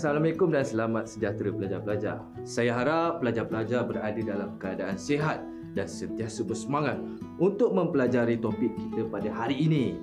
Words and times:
Assalamualaikum 0.00 0.48
dan 0.48 0.64
selamat 0.64 1.12
sejahtera 1.12 1.52
pelajar-pelajar. 1.52 2.24
Saya 2.48 2.72
harap 2.72 3.20
pelajar-pelajar 3.20 3.84
berada 3.84 4.20
dalam 4.24 4.56
keadaan 4.56 4.96
sihat 4.96 5.44
dan 5.76 5.84
sentiasa 5.84 6.40
bersemangat 6.40 6.96
untuk 7.36 7.76
mempelajari 7.76 8.40
topik 8.40 8.72
kita 8.80 9.04
pada 9.12 9.28
hari 9.28 9.60
ini. 9.60 10.00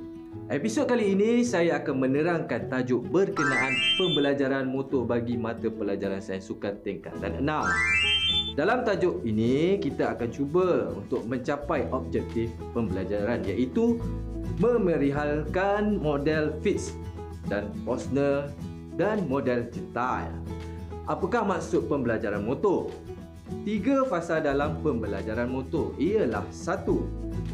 Episod 0.53 0.85
kali 0.85 1.17
ini 1.17 1.41
saya 1.41 1.81
akan 1.81 1.97
menerangkan 1.97 2.69
tajuk 2.69 3.09
berkenaan 3.09 3.73
pembelajaran 3.97 4.69
motor 4.69 5.01
bagi 5.01 5.33
mata 5.33 5.65
pelajaran 5.65 6.21
sains 6.21 6.45
sukan 6.45 6.77
tingkatan 6.85 7.41
6. 7.41 8.53
Dalam 8.53 8.85
tajuk 8.85 9.25
ini 9.25 9.81
kita 9.81 10.13
akan 10.13 10.29
cuba 10.29 10.93
untuk 10.93 11.25
mencapai 11.25 11.89
objektif 11.89 12.53
pembelajaran 12.77 13.41
iaitu 13.49 13.97
memerihalkan 14.61 15.97
model 15.97 16.53
fix 16.61 16.93
dan 17.49 17.73
Posner 17.81 18.45
dan 18.97 19.29
model 19.29 19.69
Gentile. 19.69 20.33
Apakah 21.07 21.45
maksud 21.47 21.87
pembelajaran 21.87 22.43
motor? 22.43 22.91
Tiga 23.63 24.03
fasa 24.03 24.43
dalam 24.43 24.83
pembelajaran 24.83 25.47
motor 25.47 25.95
ialah 25.95 26.43
satu, 26.51 27.07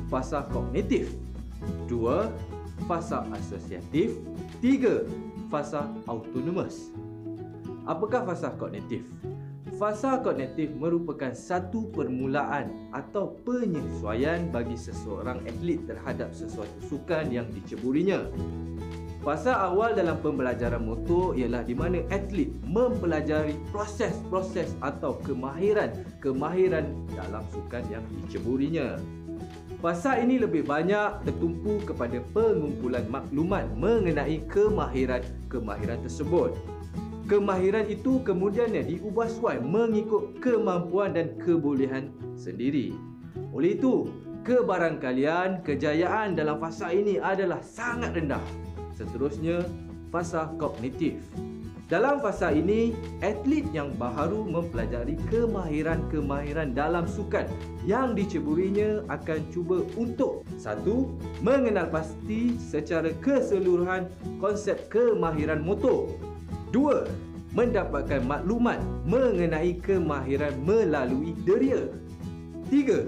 fasa 0.09 0.41
kognitif, 0.49 1.13
dua, 1.85 2.33
fasa 2.89 3.21
asosiatif, 3.29 4.17
tiga, 4.57 5.05
fasa 5.53 5.85
autonomous. 6.09 6.89
Apakah 7.85 8.25
fasa 8.25 8.49
kognitif? 8.57 9.05
Fasa 9.77 10.17
kognitif 10.21 10.73
merupakan 10.73 11.33
satu 11.33 11.89
permulaan 11.93 12.89
atau 12.89 13.37
penyesuaian 13.45 14.49
bagi 14.49 14.77
seseorang 14.77 15.45
atlet 15.45 15.81
terhadap 15.85 16.33
sesuatu 16.33 16.77
sukan 16.89 17.29
yang 17.29 17.45
diceburinya. 17.53 18.21
Fasa 19.23 19.55
awal 19.55 19.95
dalam 19.95 20.19
pembelajaran 20.19 20.83
motor 20.83 21.31
ialah 21.39 21.63
di 21.63 21.71
mana 21.71 22.03
atlet 22.11 22.51
mempelajari 22.67 23.55
proses-proses 23.71 24.75
atau 24.83 25.15
kemahiran-kemahiran 25.23 26.91
dalam 27.15 27.43
sukan 27.55 27.87
yang 27.87 28.03
diceburinya. 28.19 28.99
Fasa 29.79 30.19
ini 30.19 30.43
lebih 30.43 30.67
banyak 30.67 31.23
tertumpu 31.23 31.79
kepada 31.87 32.19
pengumpulan 32.35 33.07
maklumat 33.07 33.63
mengenai 33.79 34.43
kemahiran-kemahiran 34.51 36.03
tersebut. 36.03 36.59
Kemahiran 37.23 37.87
itu 37.87 38.19
kemudiannya 38.27 38.91
diubah 38.91 39.31
suai 39.31 39.63
mengikut 39.63 40.43
kemampuan 40.43 41.15
dan 41.15 41.39
kebolehan 41.39 42.11
sendiri. 42.35 42.91
Oleh 43.55 43.79
itu, 43.79 44.11
kebarangkalian 44.43 45.63
kejayaan 45.63 46.35
dalam 46.35 46.59
fasa 46.59 46.91
ini 46.91 47.23
adalah 47.23 47.63
sangat 47.63 48.19
rendah. 48.19 48.72
Seterusnya, 48.93 49.65
fasa 50.13 50.53
kognitif. 50.61 51.17
Dalam 51.91 52.23
fasa 52.23 52.49
ini, 52.49 52.95
atlet 53.21 53.67
yang 53.69 53.93
baharu 53.99 54.47
mempelajari 54.49 55.13
kemahiran-kemahiran 55.29 56.73
dalam 56.73 57.05
sukan 57.05 57.45
yang 57.85 58.17
diceburinya 58.17 59.05
akan 59.13 59.43
cuba 59.53 59.83
untuk 59.99 60.41
satu, 60.57 61.11
mengenal 61.43 61.91
pasti 61.91 62.55
secara 62.57 63.11
keseluruhan 63.21 64.09
konsep 64.41 64.89
kemahiran 64.89 65.61
motor. 65.61 66.09
Dua, 66.73 67.05
mendapatkan 67.53 68.25
maklumat 68.25 68.81
mengenai 69.05 69.77
kemahiran 69.77 70.57
melalui 70.65 71.37
deria. 71.45 71.93
Tiga, 72.73 73.05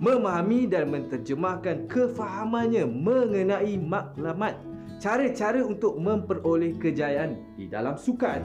memahami 0.00 0.64
dan 0.64 0.88
menterjemahkan 0.88 1.84
kefahamannya 1.84 2.88
mengenai 2.88 3.76
maklumat 3.76 4.56
cara-cara 4.96 5.60
untuk 5.60 6.00
memperoleh 6.00 6.76
kejayaan 6.80 7.36
di 7.56 7.68
dalam 7.68 8.00
sukan. 8.00 8.40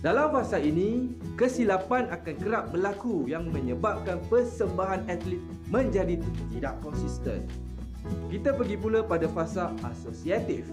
Dalam 0.00 0.32
fasa 0.32 0.56
ini, 0.56 1.12
kesilapan 1.36 2.08
akan 2.08 2.34
kerap 2.40 2.64
berlaku 2.72 3.28
yang 3.28 3.52
menyebabkan 3.52 4.16
persembahan 4.32 5.04
atlet 5.12 5.44
menjadi 5.68 6.16
tidak 6.48 6.80
konsisten. 6.80 7.44
Kita 8.32 8.56
pergi 8.56 8.80
pula 8.80 9.04
pada 9.04 9.28
fasa 9.28 9.76
asosiatif. 9.84 10.64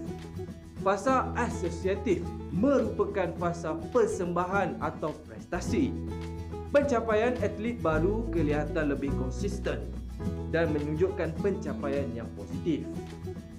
Fasa 0.80 1.28
asosiatif 1.36 2.24
merupakan 2.56 3.28
fasa 3.36 3.76
persembahan 3.92 4.80
atau 4.80 5.12
prestasi. 5.28 5.92
Pencapaian 6.72 7.36
atlet 7.44 7.76
baru 7.84 8.32
kelihatan 8.32 8.96
lebih 8.96 9.12
konsisten 9.20 9.92
dan 10.56 10.72
menunjukkan 10.72 11.36
pencapaian 11.44 12.08
yang 12.16 12.32
positif. 12.40 12.88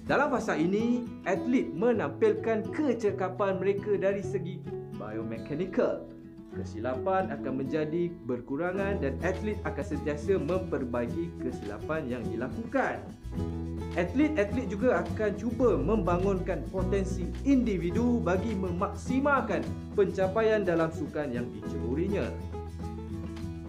Dalam 0.09 0.33
fasa 0.33 0.57
ini, 0.57 1.05
atlet 1.29 1.69
menampilkan 1.69 2.65
kecekapan 2.73 3.61
mereka 3.61 3.93
dari 3.93 4.25
segi 4.25 4.57
biomechanical. 4.97 6.01
Kesilapan 6.49 7.29
akan 7.29 7.61
menjadi 7.61 8.09
berkurangan 8.25 9.05
dan 9.05 9.21
atlet 9.21 9.61
akan 9.69 9.85
sentiasa 9.85 10.41
memperbaiki 10.41 11.29
kesilapan 11.45 12.09
yang 12.09 12.25
dilakukan. 12.25 13.05
Atlet-atlet 13.93 14.65
juga 14.65 15.05
akan 15.05 15.31
cuba 15.37 15.77
membangunkan 15.77 16.65
potensi 16.73 17.29
individu 17.45 18.17
bagi 18.17 18.57
memaksimalkan 18.57 19.61
pencapaian 19.93 20.65
dalam 20.65 20.89
sukan 20.89 21.37
yang 21.37 21.45
diceburinya. 21.53 22.25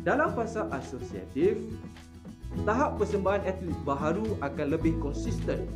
Dalam 0.09 0.33
fasa 0.33 0.73
asosiatif, 0.73 1.61
tahap 2.69 3.01
persembahan 3.01 3.47
atlet 3.47 3.79
baharu 3.87 4.37
akan 4.43 4.67
lebih 4.71 4.99
konsisten 5.03 5.69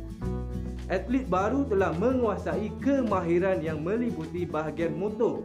atlet 0.89 1.25
baru 1.25 1.65
telah 1.65 1.93
menguasai 1.97 2.69
kemahiran 2.77 3.61
yang 3.61 3.81
meliputi 3.81 4.45
bahagian 4.45 4.93
motor 4.93 5.41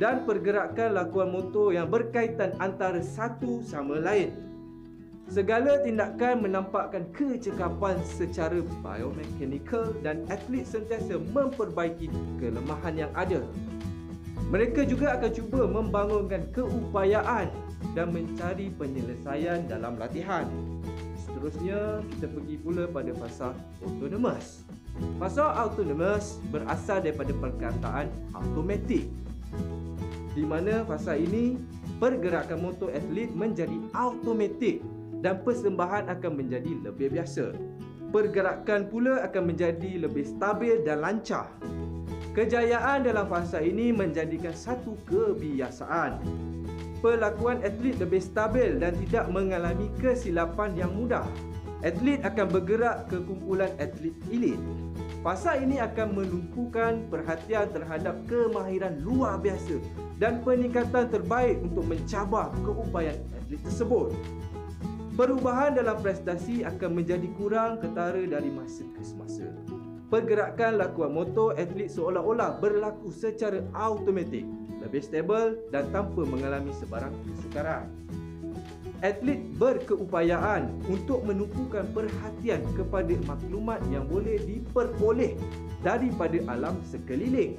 dan 0.00 0.24
pergerakan 0.24 0.94
lakuan 0.96 1.28
motor 1.34 1.74
yang 1.74 1.90
berkaitan 1.90 2.54
antara 2.62 3.02
satu 3.02 3.60
sama 3.66 3.98
lain. 3.98 4.30
Segala 5.28 5.84
tindakan 5.84 6.40
menampakkan 6.40 7.04
kecekapan 7.12 8.00
secara 8.00 8.64
biomechanical 8.80 9.92
dan 10.00 10.24
atlet 10.32 10.64
sentiasa 10.64 11.20
memperbaiki 11.20 12.08
kelemahan 12.40 12.96
yang 12.96 13.12
ada. 13.12 13.44
Mereka 14.48 14.88
juga 14.88 15.12
akan 15.20 15.30
cuba 15.36 15.68
membangunkan 15.68 16.48
keupayaan 16.56 17.52
dan 17.92 18.08
mencari 18.16 18.72
penyelesaian 18.72 19.68
dalam 19.68 20.00
latihan. 20.00 20.48
Seterusnya, 21.20 22.00
kita 22.16 22.32
pergi 22.32 22.56
pula 22.56 22.88
pada 22.88 23.12
fasa 23.20 23.52
autonomous. 23.84 24.64
Fasa 25.20 25.52
autonomous 25.52 26.40
berasal 26.48 27.04
daripada 27.04 27.30
perkataan 27.36 28.08
automatik 28.32 29.06
di 30.38 30.46
mana 30.46 30.86
fasa 30.86 31.18
ini 31.18 31.58
pergerakan 31.98 32.62
motor 32.62 32.94
atlet 32.94 33.26
menjadi 33.34 33.74
automatik 33.90 34.78
dan 35.18 35.42
persembahan 35.42 36.06
akan 36.08 36.32
menjadi 36.38 36.72
lebih 36.86 37.10
biasa. 37.10 37.52
Pergerakan 38.14 38.88
pula 38.88 39.20
akan 39.26 39.52
menjadi 39.52 40.08
lebih 40.08 40.24
stabil 40.24 40.80
dan 40.86 41.02
lancar. 41.04 41.50
Kejayaan 42.38 43.02
dalam 43.02 43.26
fasa 43.26 43.58
ini 43.58 43.90
menjadikan 43.90 44.54
satu 44.54 44.94
kebiasaan. 45.10 46.22
Pelakuan 47.02 47.58
atlet 47.66 47.98
lebih 47.98 48.22
stabil 48.22 48.78
dan 48.78 48.94
tidak 48.94 49.26
mengalami 49.34 49.90
kesilapan 49.98 50.70
yang 50.78 50.94
mudah. 50.94 51.26
Atlet 51.82 52.22
akan 52.22 52.46
bergerak 52.46 53.10
ke 53.10 53.18
kumpulan 53.26 53.74
atlet 53.82 54.14
elit. 54.30 54.54
Fasa 55.26 55.58
ini 55.58 55.82
akan 55.82 56.14
menumpukan 56.14 57.10
perhatian 57.10 57.74
terhadap 57.74 58.14
kemahiran 58.30 59.02
luar 59.02 59.42
biasa 59.42 59.82
dan 60.22 60.38
peningkatan 60.46 61.10
terbaik 61.10 61.58
untuk 61.58 61.90
mencabar 61.90 62.54
keupayaan 62.62 63.18
atlet 63.34 63.58
tersebut. 63.66 64.14
Perubahan 65.18 65.74
dalam 65.74 65.98
prestasi 65.98 66.62
akan 66.62 67.02
menjadi 67.02 67.26
kurang 67.34 67.82
ketara 67.82 68.22
dari 68.22 68.46
masa 68.54 68.86
ke 68.94 69.02
semasa. 69.02 69.50
Pergerakan 70.08 70.80
lakuan 70.80 71.12
motor 71.12 71.52
atlet 71.60 71.92
seolah-olah 71.92 72.56
berlaku 72.64 73.12
secara 73.12 73.60
automatik, 73.76 74.48
lebih 74.80 75.04
stabil 75.04 75.60
dan 75.68 75.84
tanpa 75.92 76.24
mengalami 76.24 76.72
sebarang 76.72 77.12
kesukaran 77.28 77.92
atlet 79.02 79.38
berkeupayaan 79.58 80.74
untuk 80.90 81.22
menumpukan 81.22 81.86
perhatian 81.94 82.62
kepada 82.74 83.14
maklumat 83.30 83.78
yang 83.94 84.06
boleh 84.10 84.42
diperoleh 84.42 85.38
daripada 85.86 86.38
alam 86.50 86.82
sekeliling. 86.82 87.54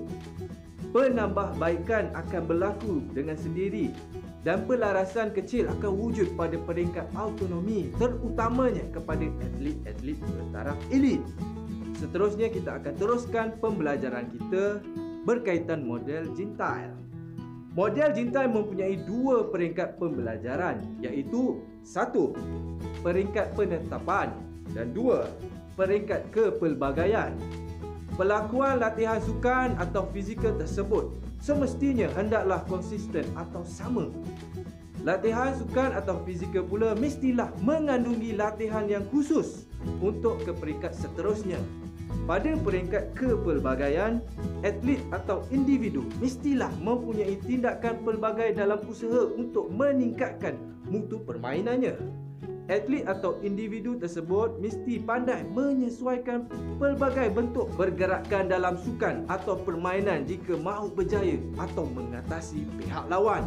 Penambahbaikan 0.90 2.12
akan 2.18 2.42
berlaku 2.50 3.06
dengan 3.14 3.38
sendiri 3.38 3.94
dan 4.42 4.66
pelarasan 4.66 5.30
kecil 5.30 5.70
akan 5.70 5.92
wujud 5.94 6.34
pada 6.34 6.58
peringkat 6.66 7.06
autonomi 7.14 7.94
terutamanya 8.02 8.84
kepada 8.90 9.30
atlet-atlet 9.38 10.18
bertaraf 10.18 10.80
elit. 10.90 11.22
Seterusnya 12.00 12.48
kita 12.48 12.80
akan 12.80 12.96
teruskan 12.96 13.60
pembelajaran 13.60 14.32
kita 14.32 14.80
berkaitan 15.28 15.84
model 15.84 16.32
Gentile. 16.32 16.96
Model 17.76 18.10
Jintai 18.16 18.50
mempunyai 18.50 18.98
dua 19.04 19.52
peringkat 19.52 20.02
pembelajaran 20.02 20.80
iaitu 21.04 21.62
satu, 21.86 22.34
peringkat 23.06 23.54
penetapan 23.54 24.34
dan 24.74 24.90
dua, 24.96 25.30
peringkat 25.78 26.28
kepelbagaian. 26.34 27.36
Pelakuan 28.18 28.84
latihan 28.84 29.22
sukan 29.24 29.80
atau 29.80 30.08
fizikal 30.12 30.56
tersebut 30.60 31.14
semestinya 31.40 32.12
hendaklah 32.18 32.64
konsisten 32.68 33.24
atau 33.38 33.64
sama. 33.64 34.12
Latihan 35.08 35.56
sukan 35.56 35.96
atau 35.96 36.20
fizikal 36.28 36.68
pula 36.68 36.92
mestilah 37.00 37.48
mengandungi 37.64 38.36
latihan 38.36 38.84
yang 38.92 39.08
khusus 39.08 39.64
untuk 40.04 40.44
ke 40.44 40.52
peringkat 40.52 40.92
seterusnya. 40.92 41.60
Pada 42.30 42.54
peringkat 42.62 43.18
kepelbagaian, 43.18 44.22
atlet 44.62 45.02
atau 45.10 45.42
individu 45.50 46.06
mestilah 46.22 46.70
mempunyai 46.78 47.42
tindakan 47.42 48.06
pelbagai 48.06 48.54
dalam 48.54 48.78
usaha 48.86 49.34
untuk 49.34 49.74
meningkatkan 49.74 50.54
mutu 50.86 51.26
permainannya. 51.26 51.98
Atlet 52.70 53.02
atau 53.10 53.42
individu 53.42 53.98
tersebut 53.98 54.62
mesti 54.62 55.02
pandai 55.02 55.42
menyesuaikan 55.42 56.46
pelbagai 56.78 57.34
bentuk 57.34 57.66
pergerakan 57.74 58.46
dalam 58.46 58.78
sukan 58.78 59.26
atau 59.26 59.58
permainan 59.58 60.30
jika 60.30 60.54
mahu 60.54 60.94
berjaya 60.94 61.42
atau 61.58 61.90
mengatasi 61.90 62.62
pihak 62.78 63.10
lawan. 63.10 63.42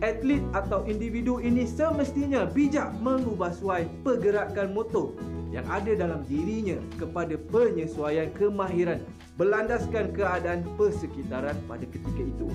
Atlet 0.00 0.40
atau 0.56 0.80
individu 0.88 1.44
ini 1.44 1.68
semestinya 1.68 2.48
bijak 2.48 2.88
mengubah 3.04 3.52
suai 3.52 3.84
pergerakan 4.00 4.72
motor 4.72 5.12
yang 5.48 5.64
ada 5.68 5.92
dalam 5.96 6.20
dirinya 6.28 6.76
kepada 7.00 7.40
penyesuaian 7.48 8.28
kemahiran 8.36 9.00
berlandaskan 9.40 10.12
keadaan 10.12 10.66
persekitaran 10.76 11.56
pada 11.64 11.86
ketika 11.88 12.22
itu. 12.22 12.48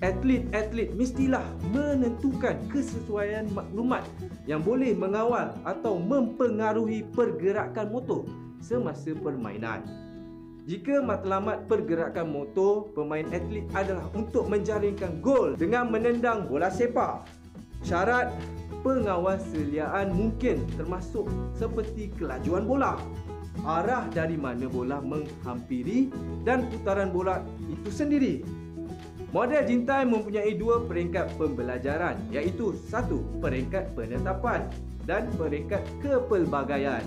Atlet-atlet 0.00 0.96
mestilah 0.96 1.44
menentukan 1.72 2.56
kesesuaian 2.72 3.48
maklumat 3.52 4.04
yang 4.48 4.64
boleh 4.64 4.96
mengawal 4.96 5.52
atau 5.64 6.00
mempengaruhi 6.00 7.04
pergerakan 7.12 7.92
motor 7.92 8.24
semasa 8.64 9.12
permainan. 9.16 9.84
Jika 10.68 11.02
matlamat 11.02 11.66
pergerakan 11.66 12.30
motor 12.30 12.92
pemain 12.94 13.24
atlet 13.32 13.64
adalah 13.74 14.06
untuk 14.12 14.46
menjaringkan 14.46 15.18
gol 15.18 15.56
dengan 15.56 15.88
menendang 15.88 16.46
bola 16.46 16.70
sepak. 16.70 17.26
Syarat 17.80 18.32
pengawasiliaan 18.80 20.12
mungkin 20.12 20.64
termasuk 20.76 21.28
seperti 21.56 22.12
kelajuan 22.16 22.64
bola, 22.64 22.96
arah 23.64 24.08
dari 24.12 24.40
mana 24.40 24.68
bola 24.68 25.04
menghampiri 25.04 26.08
dan 26.44 26.68
putaran 26.72 27.12
bola 27.12 27.44
itu 27.68 27.90
sendiri. 27.92 28.44
Model 29.30 29.62
jintai 29.62 30.02
mempunyai 30.10 30.58
dua 30.58 30.82
peringkat 30.90 31.38
pembelajaran 31.38 32.18
iaitu 32.34 32.74
satu 32.90 33.22
peringkat 33.38 33.94
penetapan 33.94 34.66
dan 35.06 35.30
peringkat 35.38 35.86
kepelbagaian. 36.02 37.06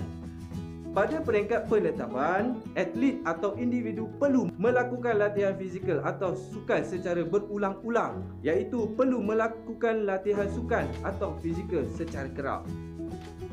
Pada 0.94 1.18
peringkat 1.18 1.66
penetapan, 1.66 2.54
atlet 2.78 3.18
atau 3.26 3.58
individu 3.58 4.06
perlu 4.14 4.46
melakukan 4.54 5.18
latihan 5.18 5.58
fizikal 5.58 5.98
atau 6.06 6.38
sukan 6.38 6.86
secara 6.86 7.26
berulang-ulang 7.26 8.22
iaitu 8.46 8.86
perlu 8.94 9.18
melakukan 9.18 10.06
latihan 10.06 10.46
sukan 10.54 10.86
atau 11.02 11.34
fizikal 11.42 11.82
secara 11.98 12.30
kerap. 12.30 12.62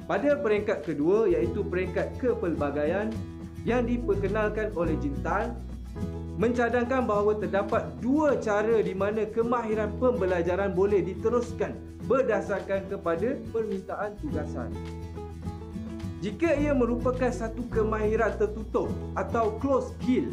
Pada 0.05 0.37
peringkat 0.37 0.85
kedua 0.85 1.33
iaitu 1.33 1.65
peringkat 1.65 2.13
kepelbagaian 2.21 3.09
yang 3.65 3.89
diperkenalkan 3.89 4.69
oleh 4.77 4.93
Jintal 5.01 5.57
mencadangkan 6.37 7.09
bahawa 7.09 7.41
terdapat 7.41 7.89
dua 8.05 8.37
cara 8.37 8.85
di 8.85 8.93
mana 8.93 9.25
kemahiran 9.25 9.89
pembelajaran 9.97 10.77
boleh 10.77 11.01
diteruskan 11.01 11.73
berdasarkan 12.05 12.85
kepada 12.85 13.33
permintaan 13.49 14.13
tugasan. 14.21 14.69
Jika 16.21 16.53
ia 16.53 16.77
merupakan 16.77 17.33
satu 17.33 17.65
kemahiran 17.73 18.37
tertutup 18.37 18.93
atau 19.17 19.57
closed 19.57 19.97
skill 19.97 20.29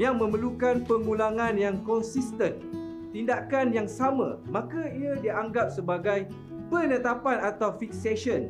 yang 0.00 0.16
memerlukan 0.16 0.80
pengulangan 0.88 1.60
yang 1.60 1.76
konsisten, 1.84 2.56
tindakan 3.12 3.76
yang 3.76 3.84
sama, 3.84 4.40
maka 4.48 4.88
ia 4.96 5.12
dianggap 5.20 5.68
sebagai 5.68 6.32
penetapan 6.72 7.36
atau 7.44 7.76
fixation 7.76 8.48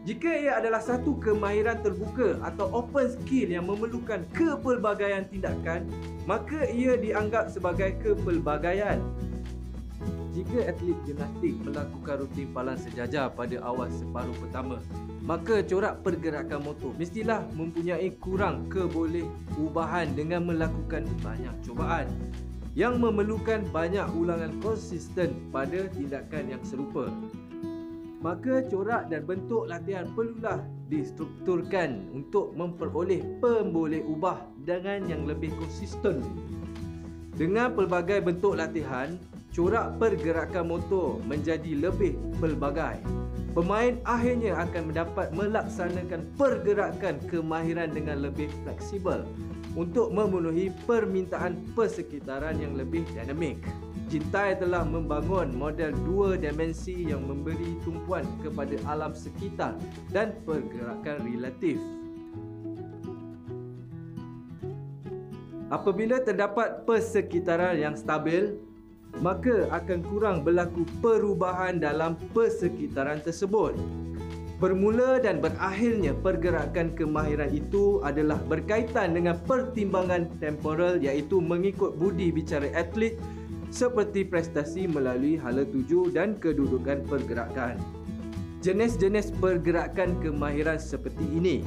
jika 0.00 0.32
ia 0.32 0.56
adalah 0.56 0.80
satu 0.80 1.20
kemahiran 1.20 1.76
terbuka 1.84 2.40
atau 2.40 2.72
open 2.72 3.12
skill 3.20 3.52
yang 3.52 3.68
memerlukan 3.68 4.24
kepelbagaian 4.32 5.28
tindakan, 5.28 5.84
maka 6.24 6.64
ia 6.72 6.96
dianggap 6.96 7.52
sebagai 7.52 8.00
kepelbagaian. 8.00 8.96
Jika 10.30 10.70
atlet 10.70 10.98
gimnastik 11.02 11.54
melakukan 11.66 12.22
rutin 12.22 12.48
palan 12.54 12.78
sejajar 12.78 13.34
pada 13.34 13.58
awal 13.66 13.90
separuh 13.90 14.36
pertama, 14.38 14.78
maka 15.26 15.58
corak 15.66 16.06
pergerakan 16.06 16.62
motor 16.62 16.94
mestilah 16.94 17.42
mempunyai 17.58 18.14
kurang 18.22 18.70
keboleh 18.70 19.26
ubahan 19.58 20.14
dengan 20.14 20.46
melakukan 20.46 21.02
banyak 21.18 21.54
cubaan 21.66 22.06
yang 22.78 23.02
memerlukan 23.02 23.66
banyak 23.74 24.06
ulangan 24.14 24.54
konsisten 24.62 25.34
pada 25.50 25.90
tindakan 25.90 26.54
yang 26.54 26.62
serupa 26.62 27.10
maka 28.20 28.60
corak 28.68 29.08
dan 29.08 29.24
bentuk 29.24 29.64
latihan 29.64 30.04
perlulah 30.12 30.60
distrukturkan 30.92 32.04
untuk 32.12 32.52
memperoleh 32.52 33.24
pemboleh 33.40 34.04
ubah 34.04 34.44
dengan 34.60 35.08
yang 35.08 35.24
lebih 35.24 35.48
konsisten. 35.56 36.20
Dengan 37.32 37.72
pelbagai 37.72 38.20
bentuk 38.20 38.60
latihan, 38.60 39.16
corak 39.50 39.98
pergerakan 39.98 40.70
motor 40.70 41.18
menjadi 41.26 41.90
lebih 41.90 42.14
pelbagai. 42.38 43.02
Pemain 43.50 43.98
akhirnya 44.06 44.54
akan 44.62 44.94
mendapat 44.94 45.34
melaksanakan 45.34 46.22
pergerakan 46.38 47.18
kemahiran 47.26 47.90
dengan 47.90 48.22
lebih 48.22 48.46
fleksibel 48.62 49.26
untuk 49.74 50.14
memenuhi 50.14 50.70
permintaan 50.86 51.58
persekitaran 51.74 52.62
yang 52.62 52.78
lebih 52.78 53.02
dinamik. 53.10 53.58
Jintai 54.10 54.58
telah 54.58 54.82
membangun 54.82 55.54
model 55.54 55.94
dua 56.02 56.34
dimensi 56.34 57.06
yang 57.06 57.22
memberi 57.26 57.78
tumpuan 57.86 58.26
kepada 58.42 58.74
alam 58.90 59.14
sekitar 59.14 59.78
dan 60.10 60.34
pergerakan 60.42 61.22
relatif. 61.26 61.78
Apabila 65.70 66.18
terdapat 66.18 66.82
persekitaran 66.82 67.78
yang 67.78 67.94
stabil, 67.94 68.58
maka 69.18 69.66
akan 69.74 70.06
kurang 70.06 70.46
berlaku 70.46 70.86
perubahan 71.02 71.82
dalam 71.82 72.14
persekitaran 72.30 73.18
tersebut. 73.18 73.74
Bermula 74.60 75.16
dan 75.18 75.40
berakhirnya 75.40 76.12
pergerakan 76.12 76.92
kemahiran 76.92 77.48
itu 77.50 77.98
adalah 78.04 78.36
berkaitan 78.44 79.16
dengan 79.16 79.40
pertimbangan 79.48 80.28
temporal 80.36 81.00
iaitu 81.00 81.40
mengikut 81.40 81.96
budi 81.96 82.28
bicara 82.28 82.68
atlet 82.76 83.16
seperti 83.72 84.26
prestasi 84.26 84.84
melalui 84.84 85.40
hala 85.40 85.64
tuju 85.64 86.12
dan 86.12 86.36
kedudukan 86.36 87.02
pergerakan. 87.08 87.80
Jenis-jenis 88.60 89.32
pergerakan 89.40 90.20
kemahiran 90.20 90.76
seperti 90.76 91.24
ini 91.24 91.64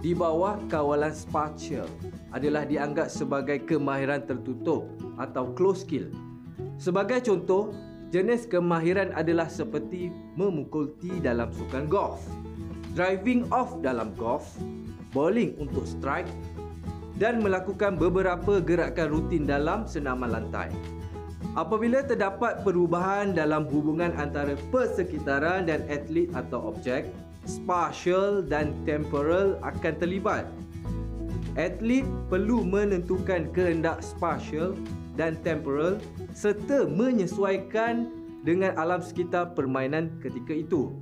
di 0.00 0.16
bawah 0.16 0.56
kawalan 0.72 1.12
spatial 1.12 1.84
adalah 2.32 2.64
dianggap 2.64 3.12
sebagai 3.12 3.60
kemahiran 3.68 4.24
tertutup 4.24 4.88
atau 5.20 5.52
closed 5.52 5.84
skill. 5.84 6.08
Sebagai 6.80 7.20
contoh, 7.20 7.76
jenis 8.08 8.48
kemahiran 8.48 9.12
adalah 9.12 9.52
seperti 9.52 10.08
memukul 10.32 10.96
tee 10.96 11.20
dalam 11.20 11.52
sukan 11.52 11.84
golf, 11.84 12.24
driving 12.96 13.44
off 13.52 13.76
dalam 13.84 14.16
golf, 14.16 14.56
bowling 15.12 15.52
untuk 15.60 15.84
strike 15.84 16.24
dan 17.20 17.44
melakukan 17.44 18.00
beberapa 18.00 18.64
gerakan 18.64 19.12
rutin 19.12 19.44
dalam 19.44 19.84
senaman 19.84 20.32
lantai. 20.32 20.72
Apabila 21.52 22.00
terdapat 22.00 22.64
perubahan 22.64 23.36
dalam 23.36 23.68
hubungan 23.68 24.16
antara 24.16 24.56
persekitaran 24.72 25.68
dan 25.68 25.84
atlet 25.92 26.32
atau 26.32 26.72
objek, 26.72 27.12
spatial 27.44 28.40
dan 28.40 28.72
temporal 28.88 29.60
akan 29.60 29.94
terlibat. 30.00 30.48
Atlet 31.60 32.08
perlu 32.32 32.64
menentukan 32.64 33.52
kehendak 33.52 34.00
spatial 34.00 34.72
dan 35.20 35.36
temporal 35.44 36.00
serta 36.32 36.88
menyesuaikan 36.88 38.08
dengan 38.40 38.72
alam 38.80 39.04
sekitar 39.04 39.52
permainan 39.52 40.08
ketika 40.24 40.56
itu. 40.56 40.96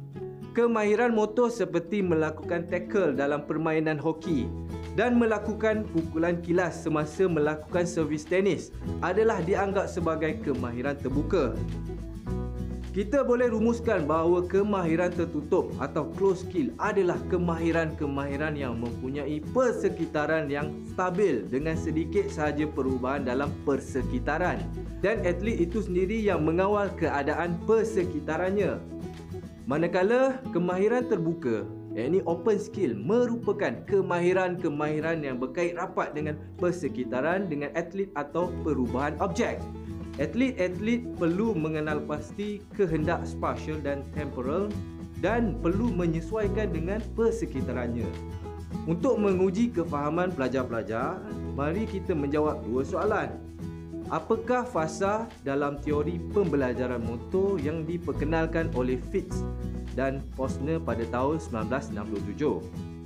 Kemahiran 0.59 1.15
motor 1.15 1.55
seperti 1.55 2.03
melakukan 2.03 2.67
tackle 2.67 3.15
dalam 3.15 3.47
permainan 3.47 3.95
hoki 3.95 4.51
dan 4.99 5.15
melakukan 5.15 5.87
pukulan 5.95 6.43
kilas 6.43 6.83
semasa 6.83 7.31
melakukan 7.31 7.87
servis 7.87 8.27
tenis 8.27 8.75
adalah 8.99 9.39
dianggap 9.47 9.87
sebagai 9.87 10.43
kemahiran 10.43 10.99
terbuka. 10.99 11.55
Kita 12.99 13.23
boleh 13.23 13.47
rumuskan 13.47 14.11
bahawa 14.11 14.43
kemahiran 14.51 15.15
tertutup 15.15 15.71
atau 15.79 16.11
closed 16.19 16.51
skill 16.51 16.75
adalah 16.83 17.15
kemahiran-kemahiran 17.31 18.59
yang 18.59 18.75
mempunyai 18.75 19.39
persekitaran 19.55 20.51
yang 20.51 20.75
stabil 20.91 21.47
dengan 21.47 21.79
sedikit 21.79 22.27
sahaja 22.27 22.67
perubahan 22.67 23.23
dalam 23.23 23.55
persekitaran 23.63 24.59
dan 24.99 25.23
atlet 25.23 25.63
itu 25.63 25.79
sendiri 25.79 26.19
yang 26.19 26.43
mengawal 26.43 26.91
keadaan 26.99 27.55
persekitarannya. 27.71 28.83
Manakala 29.71 30.43
kemahiran 30.51 31.07
terbuka 31.07 31.71
yakni 31.95 32.19
open 32.27 32.59
skill 32.59 32.99
merupakan 32.99 33.79
kemahiran-kemahiran 33.87 35.23
yang 35.23 35.39
berkait 35.39 35.79
rapat 35.79 36.19
dengan 36.19 36.35
persekitaran 36.59 37.47
dengan 37.47 37.71
atlet 37.79 38.11
atau 38.19 38.51
perubahan 38.67 39.15
objek. 39.23 39.63
Atlet-atlet 40.19 41.07
perlu 41.15 41.55
mengenal 41.55 42.03
pasti 42.03 42.59
kehendak 42.75 43.23
spatial 43.23 43.79
dan 43.79 44.03
temporal 44.19 44.67
dan 45.23 45.55
perlu 45.63 45.95
menyesuaikan 45.95 46.75
dengan 46.75 46.99
persekitarannya. 47.15 48.11
Untuk 48.91 49.15
menguji 49.23 49.71
kefahaman 49.71 50.35
pelajar-pelajar, 50.35 51.23
mari 51.55 51.87
kita 51.87 52.19
menjawab 52.19 52.67
dua 52.67 52.83
soalan. 52.83 53.31
Apakah 54.11 54.65
fasa 54.65 55.29
dalam 55.45 55.79
teori 55.79 56.19
pembelajaran 56.33 57.05
motor 57.05 57.61
yang 57.61 57.85
diperkenalkan 57.85 58.73
oleh 58.73 58.97
Fitz 59.13 59.45
dan 59.93 60.25
Posner 60.35 60.81
pada 60.81 61.05
tahun 61.13 61.39
1967? 61.39 62.98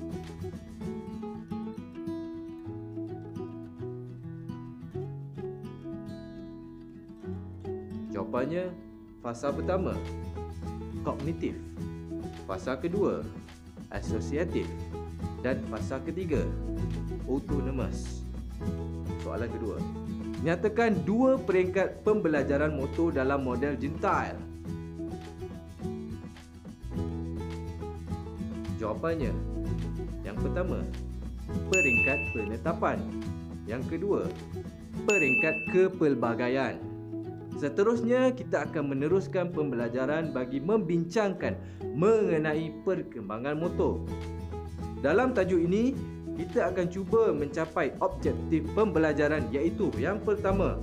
Jawapannya 8.42 8.74
fasa 9.22 9.54
pertama 9.54 9.94
kognitif, 11.06 11.54
fasa 12.42 12.74
kedua 12.74 13.22
asosiatif 13.86 14.66
dan 15.46 15.62
fasa 15.70 16.02
ketiga 16.02 16.42
autonomous. 17.30 18.26
Soalan 19.22 19.46
kedua. 19.46 19.78
Nyatakan 20.42 21.06
dua 21.06 21.38
peringkat 21.38 22.02
pembelajaran 22.02 22.74
motor 22.74 23.14
dalam 23.14 23.46
model 23.46 23.78
Gentile. 23.78 24.42
Jawapannya 28.82 29.30
yang 30.26 30.34
pertama 30.42 30.82
peringkat 31.70 32.18
penetapan. 32.34 32.98
Yang 33.70 33.82
kedua 33.86 34.26
peringkat 35.06 35.54
kepelbagaian. 35.70 36.91
Seterusnya, 37.62 38.34
kita 38.34 38.66
akan 38.66 38.90
meneruskan 38.90 39.54
pembelajaran 39.54 40.34
bagi 40.34 40.58
membincangkan 40.58 41.54
mengenai 41.94 42.74
perkembangan 42.82 43.54
motor. 43.54 44.02
Dalam 44.98 45.30
tajuk 45.30 45.62
ini, 45.62 45.94
kita 46.34 46.74
akan 46.74 46.90
cuba 46.90 47.30
mencapai 47.30 47.94
objektif 48.02 48.66
pembelajaran 48.74 49.46
iaitu 49.54 49.94
yang 49.94 50.18
pertama, 50.18 50.82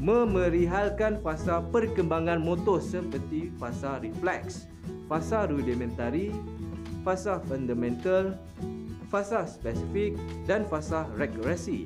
memerihalkan 0.00 1.20
fasa 1.20 1.60
perkembangan 1.60 2.40
motor 2.40 2.80
seperti 2.80 3.52
fasa 3.60 4.00
refleks, 4.00 4.64
fasa 5.04 5.44
rudimentari, 5.44 6.32
fasa 7.04 7.36
fundamental, 7.44 8.32
fasa 9.12 9.44
spesifik 9.44 10.16
dan 10.48 10.64
fasa 10.72 11.04
regresi. 11.20 11.84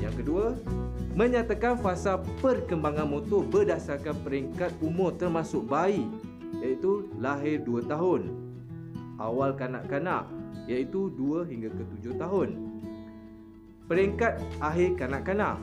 Yang 0.00 0.24
kedua, 0.24 0.46
menyatakan 1.16 1.80
fasa 1.80 2.20
perkembangan 2.44 3.08
motor 3.08 3.40
berdasarkan 3.48 4.12
peringkat 4.20 4.72
umur 4.84 5.16
termasuk 5.16 5.64
bayi 5.64 6.04
iaitu 6.60 7.08
lahir 7.16 7.64
2 7.64 7.88
tahun. 7.88 8.28
Awal 9.16 9.56
kanak-kanak 9.56 10.28
iaitu 10.68 11.08
2 11.16 11.48
hingga 11.48 11.72
ke 11.72 11.82
7 12.04 12.20
tahun. 12.20 12.48
Peringkat 13.88 14.42
akhir 14.60 14.98
kanak-kanak 15.00 15.56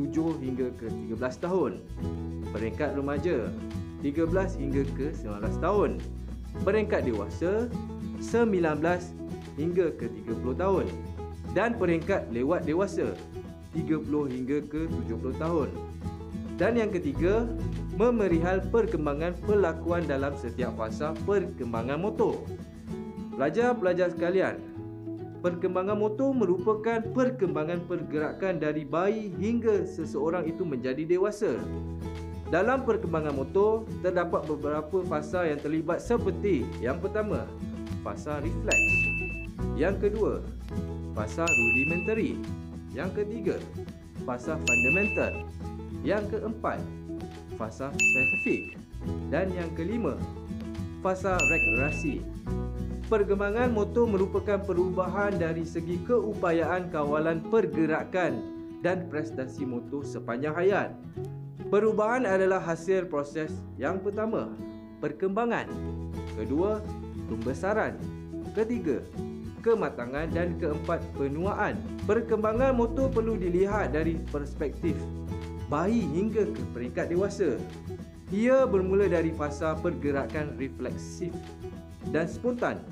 7 0.00 0.40
hingga 0.40 0.72
ke 0.80 0.88
13 1.12 1.44
tahun. 1.44 1.72
Peringkat 2.54 2.96
remaja 2.96 3.52
13 4.00 4.60
hingga 4.60 4.82
ke 4.96 5.12
19 5.12 5.60
tahun. 5.60 6.00
Peringkat 6.64 7.04
dewasa 7.04 7.68
19 8.22 8.80
hingga 9.60 9.86
ke 9.98 10.06
30 10.08 10.56
tahun 10.56 10.86
dan 11.54 11.78
peringkat 11.78 12.28
lewat 12.34 12.66
dewasa 12.66 13.14
30 13.72 14.34
hingga 14.34 14.58
ke 14.66 14.90
70 15.08 15.38
tahun. 15.38 15.70
Dan 16.54 16.78
yang 16.78 16.90
ketiga, 16.94 17.46
memerihal 17.98 18.62
perkembangan 18.70 19.34
pelakuan 19.42 20.06
dalam 20.06 20.34
setiap 20.38 20.74
fasa 20.78 21.14
perkembangan 21.26 21.98
motor. 21.98 22.42
Pelajar-pelajar 23.34 24.14
sekalian, 24.14 24.62
perkembangan 25.42 25.98
motor 25.98 26.30
merupakan 26.30 27.02
perkembangan 27.02 27.82
pergerakan 27.90 28.62
dari 28.62 28.86
bayi 28.86 29.34
hingga 29.34 29.82
seseorang 29.82 30.46
itu 30.46 30.62
menjadi 30.62 31.02
dewasa. 31.02 31.58
Dalam 32.54 32.86
perkembangan 32.86 33.34
motor, 33.34 33.82
terdapat 33.98 34.46
beberapa 34.46 35.02
fasa 35.10 35.42
yang 35.50 35.58
terlibat 35.58 35.98
seperti 35.98 36.62
yang 36.78 37.02
pertama, 37.02 37.50
fasa 38.06 38.38
refleks. 38.38 38.94
Yang 39.74 40.06
kedua, 40.06 40.38
fasa 41.14 41.46
rudimentary. 41.46 42.34
Yang 42.90 43.22
ketiga, 43.22 43.56
fasa 44.26 44.58
fundamental. 44.58 45.46
Yang 46.02 46.36
keempat, 46.36 46.82
fasa 47.56 47.94
spesifik. 47.94 48.76
Dan 49.30 49.54
yang 49.54 49.70
kelima, 49.78 50.18
fasa 51.00 51.38
regresi. 51.38 52.20
Perkembangan 53.06 53.70
motor 53.70 54.10
merupakan 54.10 54.58
perubahan 54.58 55.38
dari 55.38 55.62
segi 55.62 56.02
keupayaan 56.02 56.90
kawalan 56.90 57.40
pergerakan 57.46 58.42
dan 58.82 59.06
prestasi 59.06 59.62
motor 59.64 60.02
sepanjang 60.02 60.56
hayat. 60.56 60.90
Perubahan 61.68 62.24
adalah 62.24 62.60
hasil 62.60 63.08
proses 63.08 63.52
yang 63.76 64.00
pertama, 64.00 64.52
perkembangan. 65.04 65.68
Kedua, 66.34 66.80
pembesaran. 67.28 68.00
Ketiga, 68.56 69.04
kematangan 69.64 70.28
dan 70.28 70.60
keempat 70.60 71.00
penuaan. 71.16 71.80
Perkembangan 72.04 72.76
motor 72.76 73.08
perlu 73.08 73.40
dilihat 73.40 73.96
dari 73.96 74.20
perspektif 74.28 74.92
bayi 75.72 76.04
hingga 76.12 76.44
ke 76.52 76.62
peringkat 76.76 77.08
dewasa. 77.08 77.56
Ia 78.28 78.68
bermula 78.68 79.08
dari 79.08 79.32
fasa 79.32 79.72
pergerakan 79.72 80.60
refleksif 80.60 81.32
dan 82.12 82.28
spontan. 82.28 82.84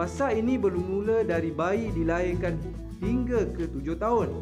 Fasa 0.00 0.32
ini 0.32 0.56
bermula 0.56 1.26
dari 1.26 1.52
bayi 1.52 1.92
dilahirkan 1.92 2.56
hingga 3.04 3.44
ke 3.52 3.68
tujuh 3.68 4.00
tahun. 4.00 4.32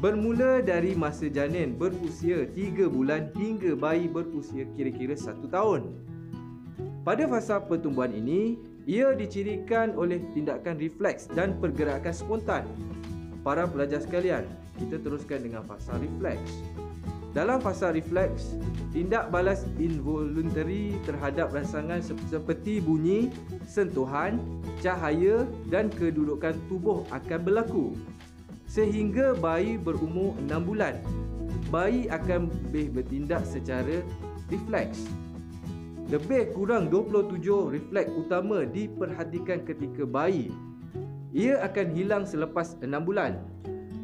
Bermula 0.00 0.64
dari 0.64 0.96
masa 0.96 1.28
janin 1.28 1.76
berusia 1.76 2.48
tiga 2.56 2.88
bulan 2.88 3.28
hingga 3.36 3.76
bayi 3.76 4.08
berusia 4.08 4.64
kira-kira 4.78 5.12
satu 5.12 5.44
tahun. 5.50 5.92
Pada 7.00 7.24
fasa 7.28 7.60
pertumbuhan 7.60 8.12
ini, 8.12 8.60
ia 8.88 9.12
dicirikan 9.12 9.92
oleh 9.96 10.22
tindakan 10.32 10.80
refleks 10.80 11.28
dan 11.32 11.56
pergerakan 11.60 12.14
spontan. 12.14 12.64
Para 13.44 13.64
pelajar 13.68 14.04
sekalian, 14.04 14.44
kita 14.76 15.00
teruskan 15.00 15.44
dengan 15.44 15.64
fasa 15.64 15.96
refleks. 15.96 16.60
Dalam 17.30 17.62
fasa 17.62 17.94
refleks, 17.94 18.58
tindak 18.90 19.30
balas 19.30 19.62
involuntary 19.78 20.98
terhadap 21.06 21.54
rangsangan 21.54 22.02
seperti 22.02 22.82
bunyi, 22.82 23.30
sentuhan, 23.70 24.42
cahaya 24.82 25.46
dan 25.70 25.92
kedudukan 25.94 26.58
tubuh 26.66 27.06
akan 27.14 27.40
berlaku. 27.46 27.94
Sehingga 28.66 29.38
bayi 29.38 29.78
berumur 29.78 30.34
6 30.42 30.58
bulan, 30.66 30.98
bayi 31.70 32.10
akan 32.10 32.50
lebih 32.50 32.98
bertindak 32.98 33.46
secara 33.46 34.02
refleks 34.50 35.06
lebih 36.10 36.50
kurang 36.58 36.90
27 36.90 37.38
refleks 37.70 38.10
utama 38.18 38.66
diperhatikan 38.66 39.62
ketika 39.62 40.02
bayi. 40.02 40.50
Ia 41.30 41.62
akan 41.62 41.86
hilang 41.94 42.26
selepas 42.26 42.74
6 42.82 42.90
bulan. 43.06 43.38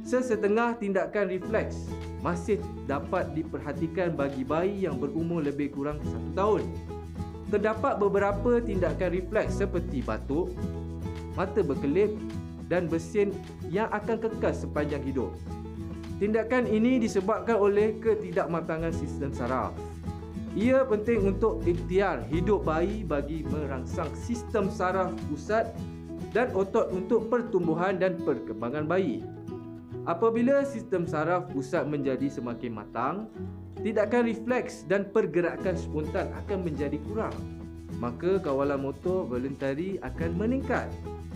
Sesetengah 0.06 0.78
tindakan 0.78 1.26
refleks 1.34 1.90
masih 2.22 2.62
dapat 2.86 3.34
diperhatikan 3.34 4.14
bagi 4.14 4.46
bayi 4.46 4.86
yang 4.86 5.02
berumur 5.02 5.42
lebih 5.42 5.74
kurang 5.74 5.98
1 6.06 6.38
tahun. 6.38 6.62
Terdapat 7.50 7.98
beberapa 7.98 8.62
tindakan 8.62 9.10
refleks 9.10 9.58
seperti 9.58 10.06
batuk, 10.06 10.54
mata 11.34 11.58
berkelip 11.58 12.14
dan 12.70 12.86
bersin 12.86 13.34
yang 13.66 13.90
akan 13.90 14.22
kekal 14.22 14.54
sepanjang 14.54 15.02
hidup. 15.02 15.34
Tindakan 16.22 16.70
ini 16.70 17.02
disebabkan 17.02 17.58
oleh 17.58 17.98
ketidakmatangan 17.98 18.94
sistem 18.94 19.34
saraf. 19.34 19.74
Ia 20.56 20.88
penting 20.88 21.36
untuk 21.36 21.60
ikhtiar 21.68 22.24
hidup 22.32 22.64
bayi 22.64 23.04
bagi 23.04 23.44
merangsang 23.44 24.08
sistem 24.16 24.72
saraf 24.72 25.12
pusat 25.28 25.68
dan 26.32 26.48
otot 26.56 26.88
untuk 26.96 27.28
pertumbuhan 27.28 28.00
dan 28.00 28.16
perkembangan 28.24 28.88
bayi. 28.88 29.20
Apabila 30.08 30.64
sistem 30.64 31.04
saraf 31.04 31.52
pusat 31.52 31.84
menjadi 31.84 32.32
semakin 32.32 32.72
matang, 32.72 33.28
tindakan 33.84 34.32
refleks 34.32 34.88
dan 34.88 35.04
pergerakan 35.12 35.76
spontan 35.76 36.32
akan 36.32 36.64
menjadi 36.64 36.96
kurang. 37.04 37.36
Maka 38.00 38.40
kawalan 38.40 38.80
motor 38.80 39.28
voluntari 39.28 40.00
akan 40.00 40.40
meningkat. 40.40 40.88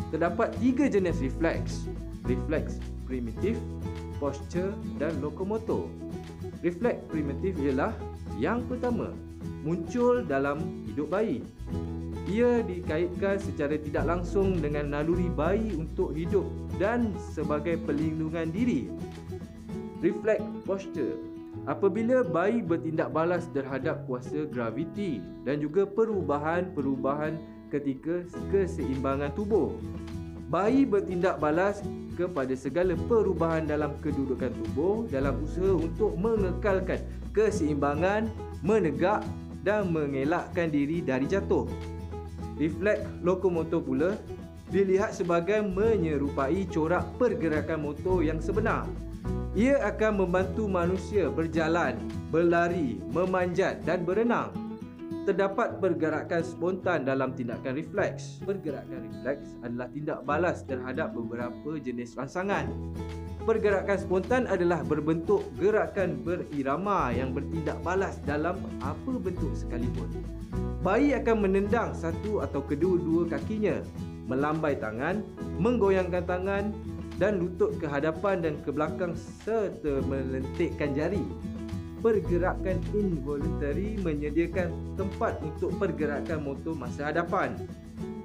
Terdapat 0.09 0.57
tiga 0.65 0.89
jenis 0.89 1.21
refleks. 1.21 1.85
Refleks 2.25 2.81
primitif, 3.05 3.61
posture 4.17 4.73
dan 4.97 5.13
lokomotor. 5.21 5.93
Refleks 6.65 7.05
primitif 7.13 7.53
ialah 7.61 7.93
yang 8.39 8.63
pertama, 8.69 9.11
muncul 9.65 10.23
dalam 10.23 10.61
hidup 10.87 11.11
bayi. 11.11 11.43
Ia 12.31 12.63
dikaitkan 12.63 13.43
secara 13.43 13.75
tidak 13.75 14.07
langsung 14.07 14.63
dengan 14.63 14.95
naluri 14.95 15.27
bayi 15.33 15.75
untuk 15.75 16.15
hidup 16.15 16.47
dan 16.79 17.11
sebagai 17.35 17.75
pelindungan 17.83 18.55
diri. 18.55 18.87
Reflect 19.99 20.45
posture 20.63 21.19
apabila 21.67 22.23
bayi 22.23 22.63
bertindak 22.63 23.11
balas 23.11 23.51
terhadap 23.51 24.07
kuasa 24.07 24.47
graviti 24.49 25.19
dan 25.43 25.59
juga 25.59 25.85
perubahan-perubahan 25.85 27.37
ketika 27.69 28.23
keseimbangan 28.55 29.35
tubuh. 29.35 29.75
Bayi 30.51 30.83
bertindak 30.83 31.39
balas 31.39 31.79
kepada 32.19 32.51
segala 32.59 32.99
perubahan 33.07 33.71
dalam 33.71 33.95
kedudukan 34.03 34.51
tubuh 34.51 35.07
dalam 35.07 35.39
usaha 35.47 35.79
untuk 35.79 36.19
mengekalkan 36.19 36.99
keseimbangan, 37.31 38.27
menegak 38.59 39.23
dan 39.63 39.95
mengelakkan 39.95 40.67
diri 40.67 41.07
dari 41.07 41.31
jatuh. 41.31 41.71
Refleks 42.59 43.07
lokomotor 43.23 43.79
pula 43.79 44.11
dilihat 44.75 45.15
sebagai 45.15 45.63
menyerupai 45.63 46.67
corak 46.67 47.07
pergerakan 47.15 47.87
motor 47.87 48.19
yang 48.27 48.43
sebenar. 48.43 48.91
Ia 49.55 49.87
akan 49.87 50.27
membantu 50.27 50.67
manusia 50.67 51.31
berjalan, 51.31 51.95
berlari, 52.35 52.99
memanjat 53.15 53.87
dan 53.87 54.03
berenang. 54.03 54.51
Terdapat 55.31 55.79
pergerakan 55.79 56.43
spontan 56.43 57.07
dalam 57.07 57.31
tindakan 57.39 57.79
refleks. 57.79 58.43
Pergerakan 58.43 59.07
refleks 59.07 59.55
adalah 59.63 59.87
tindak 59.95 60.27
balas 60.27 60.67
terhadap 60.67 61.15
beberapa 61.15 61.79
jenis 61.79 62.19
rangsangan. 62.19 62.67
Pergerakan 63.47 63.95
spontan 63.95 64.51
adalah 64.51 64.83
berbentuk 64.83 65.47
gerakan 65.55 66.19
berirama 66.27 67.15
yang 67.15 67.31
bertindak 67.31 67.79
balas 67.87 68.19
dalam 68.27 68.59
apa 68.83 69.13
bentuk 69.23 69.55
sekalipun. 69.55 70.11
Bayi 70.83 71.15
akan 71.15 71.47
menendang 71.47 71.95
satu 71.95 72.43
atau 72.43 72.67
kedua-dua 72.67 73.31
kakinya, 73.31 73.87
melambai 74.27 74.83
tangan, 74.83 75.23
menggoyangkan 75.63 76.27
tangan 76.27 76.75
dan 77.23 77.39
lutut 77.39 77.79
ke 77.79 77.87
hadapan 77.87 78.43
dan 78.43 78.59
ke 78.67 78.75
belakang 78.75 79.15
serta 79.15 80.03
melentikkan 80.11 80.91
jari. 80.91 81.23
Pergerakan 82.01 82.81
involuntary 82.97 84.01
menyediakan 84.01 84.97
tempat 84.97 85.37
untuk 85.45 85.77
pergerakan 85.77 86.41
motor 86.41 86.73
masa 86.73 87.13
hadapan. 87.13 87.61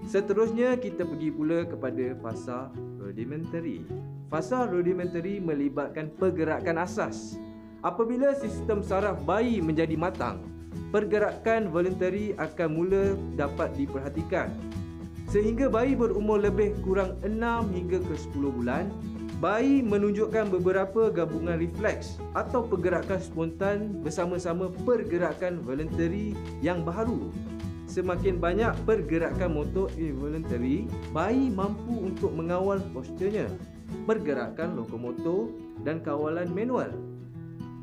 Seterusnya 0.08 0.80
kita 0.80 1.04
pergi 1.04 1.30
pula 1.36 1.68
kepada 1.68 2.16
fasa 2.24 2.72
rudimentary. 3.04 3.84
Fasa 4.32 4.64
rudimentary 4.64 5.44
melibatkan 5.44 6.08
pergerakan 6.16 6.88
asas. 6.88 7.36
Apabila 7.84 8.32
sistem 8.40 8.80
saraf 8.80 9.20
bayi 9.28 9.60
menjadi 9.60 10.00
matang, 10.00 10.42
pergerakan 10.90 11.68
voluntary 11.68 12.32
akan 12.40 12.70
mula 12.72 13.04
dapat 13.36 13.76
diperhatikan 13.76 14.50
Sehingga 15.26 15.68
bayi 15.68 15.98
berumur 15.98 16.40
lebih 16.40 16.78
kurang 16.86 17.18
6 17.26 17.76
hingga 17.76 18.00
ke 18.00 18.16
10 18.16 18.56
bulan, 18.56 18.88
bayi 19.44 19.84
menunjukkan 19.84 20.48
beberapa 20.48 21.12
gabungan 21.12 21.60
refleks 21.60 22.16
atau 22.32 22.64
pergerakan 22.64 23.20
spontan 23.20 24.00
bersama-sama 24.00 24.72
pergerakan 24.88 25.60
voluntary 25.60 26.32
yang 26.64 26.88
baru. 26.88 27.32
Semakin 27.86 28.42
banyak 28.42 28.74
pergerakan 28.84 29.62
motor 29.62 29.88
involuntary, 29.96 30.90
bayi 31.14 31.52
mampu 31.52 32.12
untuk 32.12 32.34
mengawal 32.34 32.82
posturnya, 32.92 33.52
pergerakan 34.08 34.80
lokomotor 34.80 35.52
dan 35.84 36.02
kawalan 36.02 36.50
manual. 36.50 36.90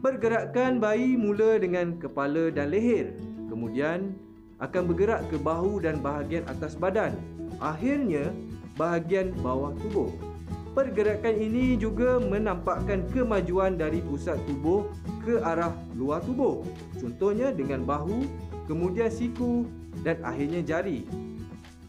Pergerakan 0.02 0.82
bayi 0.82 1.14
mula 1.14 1.62
dengan 1.62 1.94
kepala 2.00 2.50
dan 2.50 2.74
leher, 2.74 3.14
kemudian 3.46 4.18
akan 4.58 4.82
bergerak 4.90 5.22
ke 5.30 5.38
bahu 5.38 5.78
dan 5.78 6.02
bahagian 6.02 6.42
atas 6.50 6.74
badan 6.74 7.14
akhirnya 7.62 8.34
bahagian 8.74 9.30
bawah 9.38 9.70
tubuh. 9.78 10.31
Pergerakan 10.72 11.36
ini 11.36 11.76
juga 11.76 12.16
menampakkan 12.16 13.04
kemajuan 13.12 13.76
dari 13.76 14.00
pusat 14.00 14.40
tubuh 14.48 14.88
ke 15.20 15.36
arah 15.44 15.76
luar 15.92 16.24
tubuh. 16.24 16.64
Contohnya 16.96 17.52
dengan 17.52 17.84
bahu, 17.84 18.24
kemudian 18.64 19.12
siku 19.12 19.68
dan 20.00 20.16
akhirnya 20.24 20.64
jari. 20.64 21.04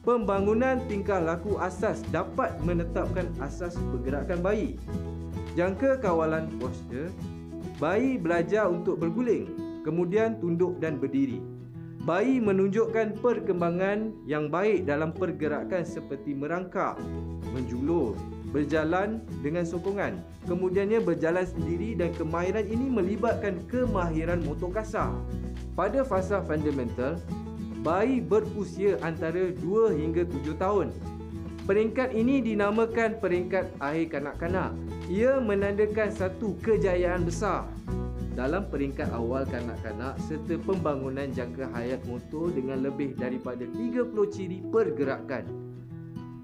Pembangunan 0.04 0.84
tingkah 0.92 1.24
laku 1.24 1.56
asas 1.64 2.04
dapat 2.12 2.60
menetapkan 2.68 3.32
asas 3.40 3.80
pergerakan 3.88 4.44
bayi. 4.44 4.76
Jangka 5.56 6.04
kawalan 6.04 6.52
postur, 6.60 7.08
bayi 7.80 8.20
belajar 8.20 8.68
untuk 8.68 9.00
berguling, 9.00 9.48
kemudian 9.88 10.36
tunduk 10.44 10.76
dan 10.84 11.00
berdiri. 11.00 11.40
Bayi 12.04 12.44
menunjukkan 12.44 13.24
perkembangan 13.24 14.12
yang 14.28 14.52
baik 14.52 14.84
dalam 14.84 15.16
pergerakan 15.16 15.88
seperti 15.88 16.36
merangkak, 16.36 17.00
menjulur, 17.56 18.20
berjalan 18.54 19.18
dengan 19.42 19.66
sokongan. 19.66 20.22
Kemudiannya 20.46 21.02
berjalan 21.02 21.44
sendiri 21.44 21.98
dan 21.98 22.14
kemahiran 22.14 22.70
ini 22.70 22.86
melibatkan 22.88 23.58
kemahiran 23.66 24.46
motor 24.46 24.70
kasar. 24.70 25.10
Pada 25.74 26.06
fasa 26.06 26.46
fundamental, 26.46 27.18
bayi 27.82 28.22
berusia 28.22 29.02
antara 29.02 29.50
2 29.58 29.98
hingga 29.98 30.24
7 30.30 30.54
tahun. 30.62 30.94
Peringkat 31.66 32.14
ini 32.14 32.46
dinamakan 32.46 33.18
peringkat 33.18 33.74
akhir 33.82 34.20
kanak-kanak. 34.20 34.78
Ia 35.10 35.42
menandakan 35.42 36.14
satu 36.14 36.54
kejayaan 36.62 37.26
besar 37.26 37.66
dalam 38.34 38.66
peringkat 38.68 39.14
awal 39.14 39.46
kanak-kanak 39.46 40.18
serta 40.26 40.58
pembangunan 40.66 41.30
jangka 41.30 41.70
hayat 41.72 42.02
motor 42.10 42.50
dengan 42.50 42.82
lebih 42.82 43.14
daripada 43.16 43.64
30 43.64 44.10
ciri 44.34 44.60
pergerakan. 44.74 45.63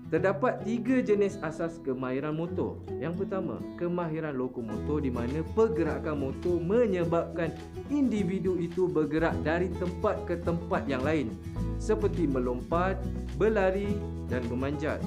Terdapat 0.09 0.65
tiga 0.65 1.05
jenis 1.05 1.37
asas 1.45 1.77
kemahiran 1.85 2.33
motor. 2.33 2.81
Yang 2.97 3.21
pertama, 3.23 3.61
kemahiran 3.77 4.33
lokomotor 4.33 5.05
di 5.05 5.13
mana 5.13 5.45
pergerakan 5.53 6.17
motor 6.17 6.57
menyebabkan 6.57 7.53
individu 7.93 8.57
itu 8.57 8.89
bergerak 8.89 9.37
dari 9.45 9.69
tempat 9.77 10.25
ke 10.25 10.41
tempat 10.41 10.89
yang 10.89 11.05
lain 11.05 11.29
seperti 11.77 12.25
melompat, 12.25 12.97
berlari 13.37 13.93
dan 14.33 14.41
memanjat. 14.49 14.97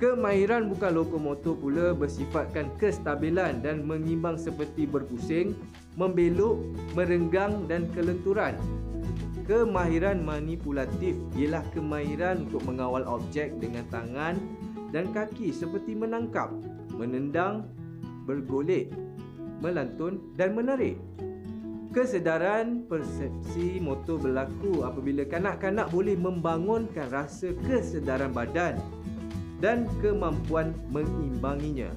Kemahiran 0.00 0.72
bukan 0.72 1.04
lokomotor 1.04 1.54
pula 1.60 1.92
bersifatkan 1.92 2.72
kestabilan 2.80 3.60
dan 3.60 3.84
mengimbang 3.84 4.40
seperti 4.40 4.88
berpusing, 4.88 5.52
membelok, 6.00 6.64
merenggang 6.96 7.68
dan 7.68 7.92
kelenturan. 7.92 8.56
Kemahiran 9.44 10.24
manipulatif 10.24 11.20
ialah 11.36 11.60
kemahiran 11.76 12.48
untuk 12.48 12.64
mengawal 12.64 13.04
objek 13.04 13.52
dengan 13.60 13.84
tangan 13.92 14.40
dan 14.88 15.12
kaki 15.12 15.52
seperti 15.52 15.92
menangkap, 15.92 16.48
menendang, 16.96 17.68
bergolek, 18.24 18.88
melantun 19.60 20.32
dan 20.40 20.56
menarik. 20.56 20.96
Kesedaran 21.92 22.88
persepsi 22.88 23.84
motor 23.84 24.16
berlaku 24.16 24.80
apabila 24.80 25.28
kanak-kanak 25.28 25.92
boleh 25.92 26.16
membangunkan 26.16 27.12
rasa 27.12 27.52
kesedaran 27.68 28.32
badan 28.32 28.80
dan 29.60 29.84
kemampuan 30.00 30.72
mengimbanginya. 30.88 31.92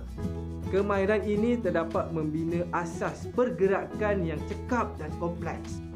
Kemahiran 0.68 1.24
ini 1.24 1.56
terdapat 1.56 2.12
membina 2.12 2.68
asas 2.76 3.24
pergerakan 3.32 4.28
yang 4.28 4.42
cekap 4.52 5.00
dan 5.00 5.16
kompleks. 5.16 5.87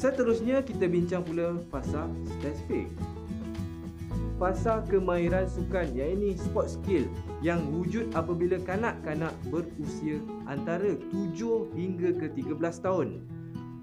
Seterusnya 0.00 0.64
kita 0.64 0.88
bincang 0.88 1.20
pula 1.20 1.60
fasa 1.68 2.08
spesifik. 2.24 2.88
Fasa 4.40 4.80
kemahiran 4.88 5.44
sukan 5.44 5.92
iaitu 5.92 6.40
sport 6.40 6.72
skill 6.72 7.04
yang 7.44 7.60
wujud 7.68 8.08
apabila 8.16 8.56
kanak-kanak 8.64 9.36
berusia 9.52 10.16
antara 10.48 10.96
7 11.12 11.76
hingga 11.76 12.16
ke 12.16 12.32
13 12.32 12.56
tahun. 12.80 13.20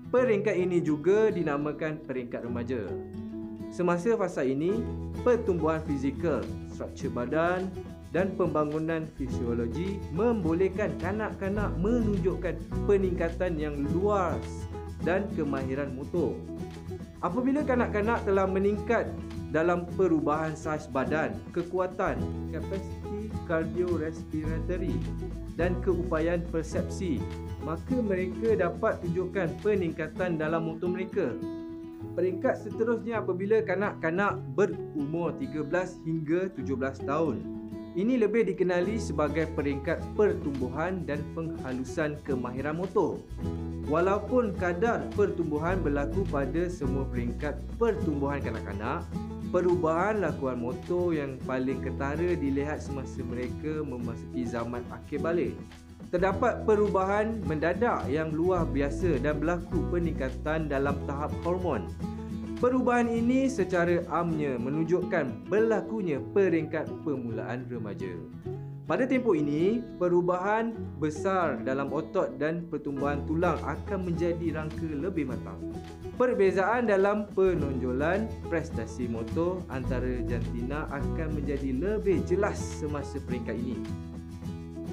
Peringkat 0.10 0.58
ini 0.58 0.82
juga 0.82 1.30
dinamakan 1.30 2.02
peringkat 2.02 2.50
remaja. 2.50 2.82
Semasa 3.70 4.18
fasa 4.18 4.42
ini, 4.42 4.74
pertumbuhan 5.22 5.86
fizikal, 5.86 6.42
struktur 6.74 7.14
badan 7.14 7.70
dan 8.10 8.34
pembangunan 8.34 9.06
fisiologi 9.22 10.02
membolehkan 10.18 10.98
kanak-kanak 10.98 11.78
menunjukkan 11.78 12.58
peningkatan 12.90 13.62
yang 13.62 13.78
luas 13.94 14.42
dan 15.08 15.24
kemahiran 15.40 15.96
motor. 15.96 16.36
Apabila 17.24 17.64
kanak-kanak 17.64 18.28
telah 18.28 18.44
meningkat 18.44 19.08
dalam 19.56 19.88
perubahan 19.96 20.52
saiz 20.60 20.92
badan, 20.92 21.32
kekuatan, 21.56 22.20
kapasiti 22.52 23.32
kardiorespiratory 23.48 25.00
dan 25.56 25.80
keupayaan 25.80 26.44
persepsi, 26.52 27.24
maka 27.64 27.96
mereka 28.04 28.60
dapat 28.60 29.00
tunjukkan 29.02 29.48
peningkatan 29.64 30.36
dalam 30.36 30.68
motor 30.68 30.92
mereka. 30.92 31.32
Peringkat 32.14 32.68
seterusnya 32.68 33.24
apabila 33.24 33.64
kanak-kanak 33.64 34.44
berumur 34.54 35.34
13 35.40 36.04
hingga 36.06 36.52
17 36.54 37.08
tahun. 37.08 37.57
Ini 37.98 38.22
lebih 38.22 38.46
dikenali 38.46 39.02
sebagai 39.02 39.50
peringkat 39.58 39.98
pertumbuhan 40.14 41.02
dan 41.10 41.18
penghalusan 41.34 42.22
kemahiran 42.22 42.78
motor. 42.78 43.18
Walaupun 43.90 44.54
kadar 44.54 45.02
pertumbuhan 45.18 45.82
berlaku 45.82 46.22
pada 46.30 46.70
semua 46.70 47.10
peringkat 47.10 47.58
pertumbuhan 47.82 48.38
kanak-kanak, 48.38 49.02
perubahan 49.50 50.22
lakuan 50.22 50.62
motor 50.62 51.10
yang 51.10 51.42
paling 51.50 51.82
ketara 51.82 52.38
dilihat 52.38 52.86
semasa 52.86 53.18
mereka 53.26 53.82
memasuki 53.82 54.46
zaman 54.46 54.86
akhir 54.94 55.18
balik. 55.26 55.58
Terdapat 56.14 56.70
perubahan 56.70 57.42
mendadak 57.50 58.06
yang 58.14 58.30
luar 58.30 58.70
biasa 58.70 59.18
dan 59.26 59.42
berlaku 59.42 59.82
peningkatan 59.90 60.70
dalam 60.70 61.02
tahap 61.10 61.34
hormon. 61.42 61.90
Perubahan 62.58 63.06
ini 63.06 63.46
secara 63.46 64.02
amnya 64.10 64.58
menunjukkan 64.58 65.46
berlakunya 65.46 66.18
peringkat 66.34 66.90
permulaan 67.06 67.70
remaja. 67.70 68.10
Pada 68.90 69.06
tempoh 69.06 69.38
ini, 69.38 69.86
perubahan 70.02 70.74
besar 70.98 71.62
dalam 71.62 71.94
otot 71.94 72.42
dan 72.42 72.66
pertumbuhan 72.66 73.22
tulang 73.30 73.62
akan 73.62 74.10
menjadi 74.10 74.58
rangka 74.58 74.90
lebih 74.90 75.30
matang. 75.30 75.70
Perbezaan 76.18 76.90
dalam 76.90 77.30
penonjolan 77.38 78.26
prestasi 78.50 79.06
motor 79.06 79.62
antara 79.70 80.18
jantina 80.26 80.90
akan 80.90 81.38
menjadi 81.38 81.78
lebih 81.78 82.26
jelas 82.26 82.58
semasa 82.58 83.22
peringkat 83.22 83.54
ini. 83.54 83.78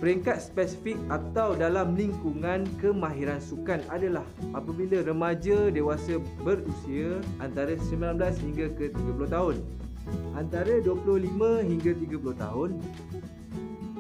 Peringkat 0.03 0.43
spesifik 0.43 0.99
atau 1.07 1.55
dalam 1.55 1.95
lingkungan 1.95 2.67
kemahiran 2.83 3.39
sukan 3.39 3.79
adalah 3.87 4.27
apabila 4.51 5.07
remaja 5.07 5.71
dewasa 5.71 6.19
berusia 6.43 7.23
antara 7.39 7.79
19 7.79 8.19
hingga 8.19 8.67
ke 8.75 8.91
30 8.91 9.31
tahun. 9.31 9.63
Antara 10.35 10.83
25 10.83 11.63
hingga 11.63 11.95
30 11.95 12.43
tahun, 12.43 12.71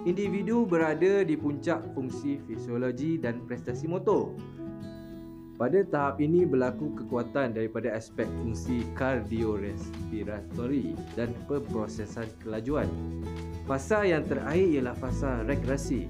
individu 0.04 0.66
berada 0.66 1.24
di 1.24 1.38
puncak 1.38 1.80
fungsi 1.94 2.42
fisiologi 2.44 3.16
dan 3.16 3.40
prestasi 3.46 3.86
motor. 3.86 4.34
Pada 5.54 5.86
tahap 5.86 6.18
ini 6.18 6.42
berlaku 6.42 6.98
kekuatan 6.98 7.54
daripada 7.54 7.94
aspek 7.94 8.26
fungsi 8.42 8.82
kardiorespiratory 8.98 10.98
dan 11.14 11.30
pemprosesan 11.46 12.26
kelajuan. 12.42 12.90
Fasa 13.64 14.04
yang 14.04 14.28
terakhir 14.28 14.76
ialah 14.76 14.92
fasa 14.92 15.40
rekreasi. 15.48 16.04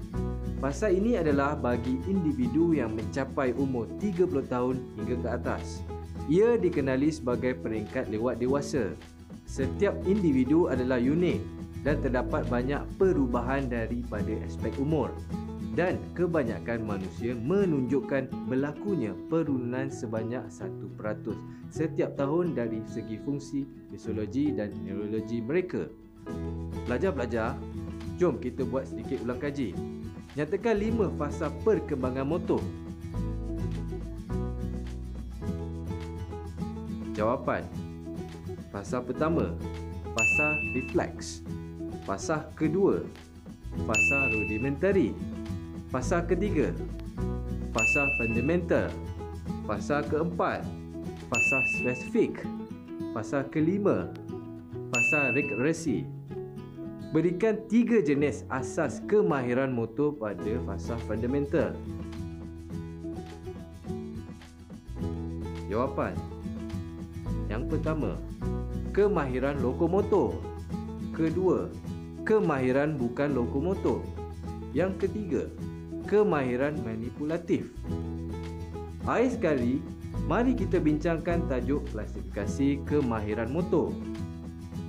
Fasa 0.59 0.91
ini 0.91 1.15
adalah 1.15 1.55
bagi 1.55 2.03
individu 2.03 2.75
yang 2.75 2.91
mencapai 2.91 3.55
umur 3.55 3.87
30 4.03 4.27
tahun 4.51 4.75
hingga 4.99 5.15
ke 5.23 5.29
atas. 5.31 5.79
Ia 6.27 6.59
dikenali 6.59 7.07
sebagai 7.15 7.55
peringkat 7.55 8.11
lewat 8.11 8.43
dewasa. 8.43 8.91
Setiap 9.47 9.95
individu 10.03 10.67
adalah 10.67 10.99
unik 10.99 11.39
dan 11.87 12.03
terdapat 12.03 12.43
banyak 12.51 12.83
perubahan 12.99 13.71
daripada 13.71 14.35
aspek 14.43 14.75
umur 14.75 15.15
dan 15.79 15.99
kebanyakan 16.11 16.83
manusia 16.87 17.35
menunjukkan 17.35 18.31
berlakunya 18.47 19.11
penurunan 19.27 19.91
sebanyak 19.91 20.43
1% 20.47 20.75
setiap 21.71 22.15
tahun 22.15 22.55
dari 22.55 22.79
segi 22.87 23.19
fungsi 23.23 23.67
fisiologi 23.91 24.55
dan 24.55 24.71
neurologi 24.83 25.43
mereka. 25.43 25.87
Pelajar-pelajar, 26.85 27.57
jom 28.19 28.37
kita 28.37 28.61
buat 28.65 28.85
sedikit 28.85 29.21
ulang 29.25 29.41
kaji. 29.41 29.73
Nyatakan 30.35 30.75
lima 30.77 31.07
fasa 31.15 31.49
perkembangan 31.63 32.27
motor. 32.27 32.61
Jawapan. 37.15 37.63
Fasa 38.69 38.99
pertama, 38.99 39.55
fasa 40.11 40.59
refleks. 40.75 41.45
Fasa 42.05 42.45
kedua 42.53 43.01
Fasa 43.89 44.29
rudimentary 44.29 45.17
Fasa 45.89 46.21
ketiga 46.21 46.69
Fasa 47.73 48.05
fundamental 48.21 48.93
Fasa 49.65 50.05
keempat 50.05 50.61
Fasa 51.27 51.57
spesifik 51.73 52.45
Fasa 53.11 53.41
kelima 53.49 54.05
Fasa 54.93 55.33
regresi 55.33 56.05
Berikan 57.15 57.63
tiga 57.71 58.03
jenis 58.03 58.43
asas 58.51 58.99
kemahiran 59.07 59.71
motor 59.71 60.11
pada 60.19 60.59
fasa 60.67 60.99
fundamental 61.07 61.71
Jawapan 65.71 66.11
Yang 67.47 67.63
pertama 67.71 68.19
Kemahiran 68.91 69.63
lokomotor 69.63 70.35
Kedua 71.15 71.71
kemahiran 72.25 72.97
bukan 72.97 73.37
lokomotor. 73.37 74.01
Yang 74.73 75.07
ketiga, 75.07 75.43
kemahiran 76.09 76.75
manipulatif. 76.81 77.69
Akhir 79.05 79.37
sekali, 79.37 79.79
mari 80.25 80.57
kita 80.57 80.81
bincangkan 80.81 81.45
tajuk 81.45 81.85
klasifikasi 81.93 82.81
kemahiran 82.89 83.53
motor. 83.53 83.93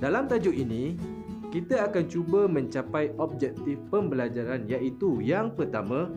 Dalam 0.01 0.25
tajuk 0.25 0.57
ini, 0.57 0.97
kita 1.47 1.87
akan 1.87 2.05
cuba 2.11 2.45
mencapai 2.45 3.15
objektif 3.15 3.79
pembelajaran 3.87 4.67
iaitu 4.67 5.23
yang 5.23 5.55
pertama, 5.55 6.11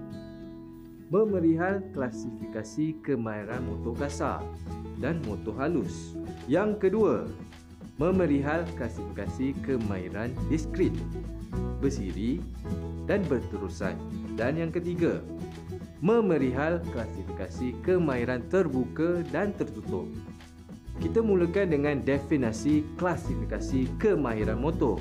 memerihal 1.10 1.82
klasifikasi 1.90 2.98
kemahiran 3.02 3.62
motor 3.66 3.94
kasar 3.98 4.42
dan 5.02 5.18
motor 5.26 5.54
halus. 5.58 6.14
Yang 6.46 6.88
kedua, 6.88 7.26
memerihal 7.98 8.62
klasifikasi 8.78 9.54
kemahiran 9.66 10.30
diskrit, 10.46 10.94
bersiri 11.82 12.38
dan 13.10 13.26
berterusan. 13.26 13.98
Dan 14.38 14.56
yang 14.56 14.70
ketiga, 14.70 15.18
memerihal 16.00 16.80
klasifikasi 16.94 17.76
kemahiran 17.84 18.40
terbuka 18.48 19.20
dan 19.34 19.52
tertutup. 19.52 20.08
Kita 21.00 21.20
mulakan 21.24 21.72
dengan 21.72 21.96
definisi 22.00 22.84
klasifikasi 22.96 23.88
kemahiran 24.00 24.60
motor. 24.60 25.00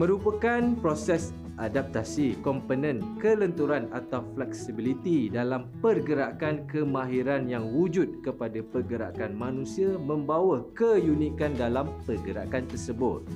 Merupakan 0.00 0.80
proses 0.80 1.28
adaptasi 1.60 2.40
komponen 2.40 3.20
kelenturan 3.20 3.84
atau 3.92 4.24
flexibility 4.32 5.28
dalam 5.28 5.68
pergerakan 5.84 6.64
kemahiran 6.64 7.44
yang 7.44 7.68
wujud 7.68 8.24
kepada 8.24 8.64
pergerakan 8.64 9.36
manusia 9.36 9.92
membawa 10.00 10.64
keunikan 10.72 11.52
dalam 11.52 11.92
pergerakan 12.08 12.64
tersebut. 12.64 13.28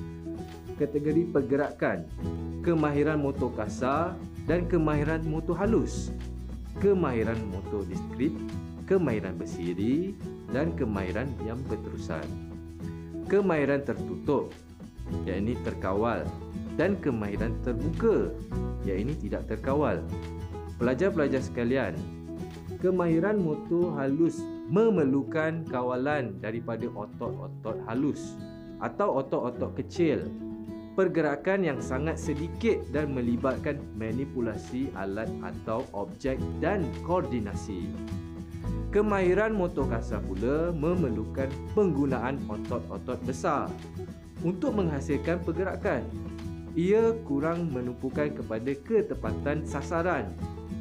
Kategori 0.81 1.29
pergerakan, 1.29 2.09
kemahiran 2.65 3.21
motor 3.21 3.53
kasar 3.53 4.17
dan 4.49 4.65
kemahiran 4.65 5.21
motor 5.21 5.53
halus, 5.61 6.09
kemahiran 6.81 7.37
motor 7.53 7.85
diskrit, 7.85 8.33
kemahiran 8.89 9.37
bersiri 9.37 10.17
dan 10.49 10.73
kemahiran 10.73 11.29
yang 11.45 11.61
berterusan. 11.69 12.25
Kemahiran 13.29 13.85
tertutup, 13.85 14.49
yakni 15.25 15.57
terkawal 15.61 16.25
dan 16.75 16.99
kemahiran 16.99 17.55
terbuka 17.63 18.31
iaitu 18.83 19.15
tidak 19.27 19.47
terkawal. 19.47 20.03
Pelajar-pelajar 20.75 21.39
sekalian, 21.39 21.95
kemahiran 22.83 23.39
motor 23.39 23.95
halus 23.95 24.43
memerlukan 24.67 25.63
kawalan 25.71 26.35
daripada 26.43 26.89
otot-otot 26.91 27.79
halus 27.87 28.35
atau 28.83 29.23
otot-otot 29.23 29.71
kecil. 29.79 30.27
Pergerakan 30.95 31.67
yang 31.67 31.79
sangat 31.83 32.15
sedikit 32.15 32.79
dan 32.95 33.11
melibatkan 33.11 33.83
manipulasi 33.99 34.87
alat 34.95 35.27
atau 35.43 35.83
objek 35.91 36.39
dan 36.63 36.87
koordinasi. 37.03 37.91
Kemahiran 38.95 39.51
motor 39.51 39.91
kasar 39.91 40.23
pula 40.23 40.71
memerlukan 40.71 41.51
penggunaan 41.75 42.39
otot-otot 42.47 43.19
besar 43.27 43.67
untuk 44.45 44.77
menghasilkan 44.77 45.41
pergerakan 45.41 46.05
ia 46.75 47.15
kurang 47.23 47.71
menumpukan 47.71 48.35
kepada 48.35 48.75
ketepatan 48.83 49.63
sasaran 49.63 50.27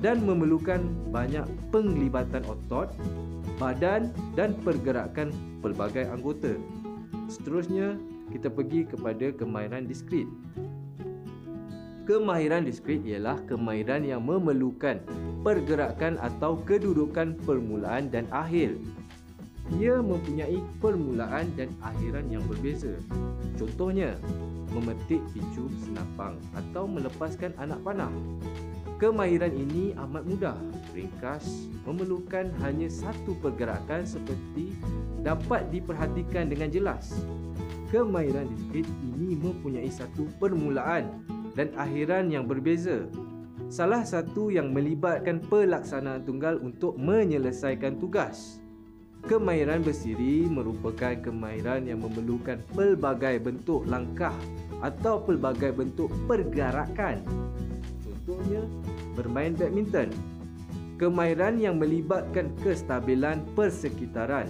dan 0.03 0.27
memerlukan 0.27 0.83
banyak 1.15 1.47
penglibatan 1.71 2.43
otot, 2.51 2.91
badan 3.63 4.11
dan 4.35 4.59
pergerakan 4.67 5.31
pelbagai 5.63 6.11
anggota. 6.11 6.59
Seterusnya, 7.31 7.95
kita 8.35 8.51
pergi 8.51 8.91
kepada 8.91 9.31
kemahiran 9.39 9.87
diskrit. 9.87 10.27
Kemahiran 12.05 12.67
diskrit 12.67 13.01
ialah 13.07 13.41
kemahiran 13.49 14.05
yang 14.05 14.21
memerlukan 14.27 15.01
pergerakan 15.47 16.21
atau 16.21 16.59
kedudukan 16.59 17.39
permulaan 17.49 18.11
dan 18.11 18.29
akhir. 18.29 18.77
Ia 19.73 20.05
mempunyai 20.05 20.61
permulaan 20.83 21.49
dan 21.57 21.73
akhiran 21.81 22.29
yang 22.29 22.45
berbeza. 22.45 22.93
Contohnya, 23.57 24.21
memetik 24.77 25.23
picu 25.33 25.71
senapang 25.81 26.37
atau 26.53 26.85
melepaskan 26.85 27.57
anak 27.57 27.81
panah. 27.81 28.13
Kemahiran 29.01 29.51
ini 29.57 29.97
amat 29.97 30.23
mudah, 30.29 30.59
ringkas, 30.95 31.67
memerlukan 31.83 32.53
hanya 32.63 32.87
satu 32.87 33.35
pergerakan 33.41 34.07
seperti 34.07 34.77
dapat 35.25 35.67
diperhatikan 35.73 36.47
dengan 36.47 36.71
jelas. 36.71 37.11
Kemahiran 37.91 38.47
diskrit 38.55 38.87
ini 39.15 39.35
mempunyai 39.39 39.91
satu 39.91 40.27
permulaan 40.39 41.25
dan 41.55 41.71
akhiran 41.79 42.31
yang 42.31 42.45
berbeza. 42.45 43.07
Salah 43.71 44.05
satu 44.07 44.53
yang 44.53 44.71
melibatkan 44.71 45.41
pelaksanaan 45.43 46.23
tunggal 46.23 46.61
untuk 46.63 46.95
menyelesaikan 46.99 47.99
tugas. 47.99 48.64
Kemahiran 49.25 49.81
bersiri 49.81 50.45
merupakan 50.45 51.17
kemahiran 51.17 51.89
yang 51.89 52.05
memerlukan 52.05 52.61
pelbagai 52.77 53.41
bentuk 53.41 53.89
langkah 53.89 54.37
atau 54.85 55.17
pelbagai 55.25 55.73
bentuk 55.73 56.13
pergerakan. 56.29 57.25
Contohnya, 58.05 58.69
bermain 59.17 59.57
badminton. 59.57 60.13
Kemahiran 61.01 61.57
yang 61.57 61.81
melibatkan 61.81 62.53
kestabilan 62.61 63.41
persekitaran 63.57 64.45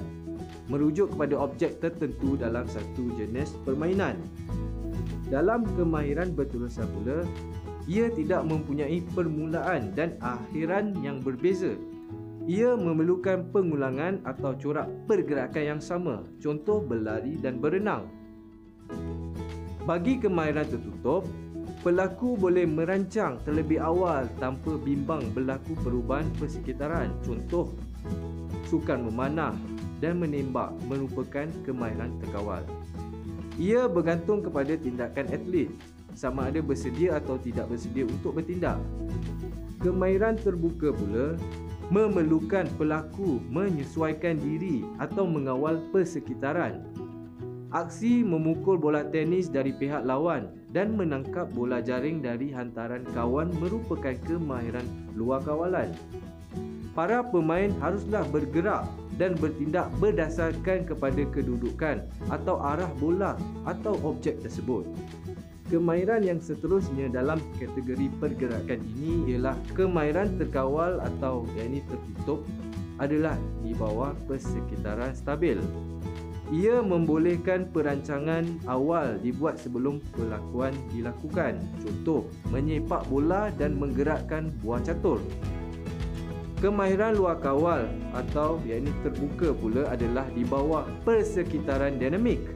merujuk 0.66 1.14
kepada 1.14 1.38
objek 1.38 1.78
tertentu 1.78 2.34
dalam 2.34 2.66
satu 2.66 3.14
jenis 3.14 3.54
permainan. 3.62 4.18
Dalam 5.30 5.62
kemahiran 5.78 6.34
berterusan 6.34 6.90
pula, 6.98 7.22
ia 7.86 8.10
tidak 8.10 8.42
mempunyai 8.42 9.06
permulaan 9.14 9.94
dan 9.94 10.18
akhiran 10.18 10.98
yang 10.98 11.22
berbeza 11.22 11.78
ia 12.44 12.76
memerlukan 12.76 13.48
pengulangan 13.48 14.20
atau 14.28 14.52
corak 14.60 14.88
pergerakan 15.08 15.64
yang 15.76 15.80
sama, 15.80 16.20
contoh 16.36 16.84
berlari 16.84 17.40
dan 17.40 17.56
berenang. 17.56 18.04
Bagi 19.88 20.20
kemahiran 20.20 20.68
tertutup, 20.68 21.24
pelaku 21.80 22.36
boleh 22.36 22.68
merancang 22.68 23.40
terlebih 23.44 23.80
awal 23.80 24.28
tanpa 24.40 24.76
bimbang 24.76 25.24
berlaku 25.32 25.72
perubahan 25.80 26.28
persekitaran, 26.36 27.12
contoh 27.24 27.72
sukan 28.68 29.08
memanah 29.08 29.56
dan 30.04 30.20
menembak 30.20 30.72
merupakan 30.84 31.48
kemahiran 31.64 32.12
terkawal. 32.20 32.60
Ia 33.56 33.88
bergantung 33.88 34.44
kepada 34.44 34.76
tindakan 34.76 35.32
atlet, 35.32 35.72
sama 36.12 36.52
ada 36.52 36.60
bersedia 36.60 37.16
atau 37.16 37.40
tidak 37.40 37.72
bersedia 37.72 38.04
untuk 38.04 38.36
bertindak. 38.36 38.76
Kemahiran 39.80 40.36
terbuka 40.40 40.92
pula 40.92 41.36
memerlukan 41.92 42.68
pelaku 42.80 43.40
menyesuaikan 43.52 44.40
diri 44.40 44.84
atau 45.00 45.28
mengawal 45.28 45.80
persekitaran. 45.92 46.84
Aksi 47.74 48.22
memukul 48.22 48.78
bola 48.78 49.02
tenis 49.02 49.50
dari 49.50 49.74
pihak 49.74 50.06
lawan 50.06 50.46
dan 50.70 50.94
menangkap 50.94 51.50
bola 51.50 51.82
jaring 51.82 52.22
dari 52.22 52.54
hantaran 52.54 53.02
kawan 53.10 53.50
merupakan 53.58 54.14
kemahiran 54.22 54.86
luar 55.18 55.42
kawalan. 55.42 55.90
Para 56.94 57.26
pemain 57.26 57.74
haruslah 57.82 58.22
bergerak 58.30 58.86
dan 59.18 59.34
bertindak 59.34 59.90
berdasarkan 59.98 60.86
kepada 60.86 61.26
kedudukan 61.34 62.06
atau 62.30 62.62
arah 62.62 62.90
bola 63.02 63.34
atau 63.66 63.98
objek 64.06 64.38
tersebut. 64.38 64.86
Kemahiran 65.72 66.20
yang 66.20 66.44
seterusnya 66.44 67.08
dalam 67.08 67.40
kategori 67.56 68.12
pergerakan 68.20 68.84
ini 68.94 69.32
ialah 69.32 69.56
kemahiran 69.72 70.36
terkawal 70.36 71.00
atau 71.00 71.48
yang 71.56 71.72
ini 71.72 71.80
tertutup 71.88 72.44
adalah 73.00 73.34
di 73.64 73.72
bawah 73.72 74.12
persekitaran 74.28 75.16
stabil. 75.16 75.56
Ia 76.52 76.84
membolehkan 76.84 77.72
perancangan 77.72 78.44
awal 78.68 79.16
dibuat 79.24 79.56
sebelum 79.56 80.04
pelakuan 80.12 80.76
dilakukan. 80.92 81.56
Contoh, 81.80 82.28
menyepak 82.52 83.08
bola 83.08 83.48
dan 83.56 83.80
menggerakkan 83.80 84.52
buah 84.60 84.84
catur. 84.84 85.18
Kemahiran 86.60 87.16
luar 87.16 87.40
kawal 87.40 87.88
atau 88.12 88.60
yang 88.68 88.84
ini 88.84 88.92
terbuka 89.00 89.56
pula 89.56 89.88
adalah 89.88 90.28
di 90.36 90.44
bawah 90.44 90.84
persekitaran 91.02 91.96
dinamik. 91.96 92.53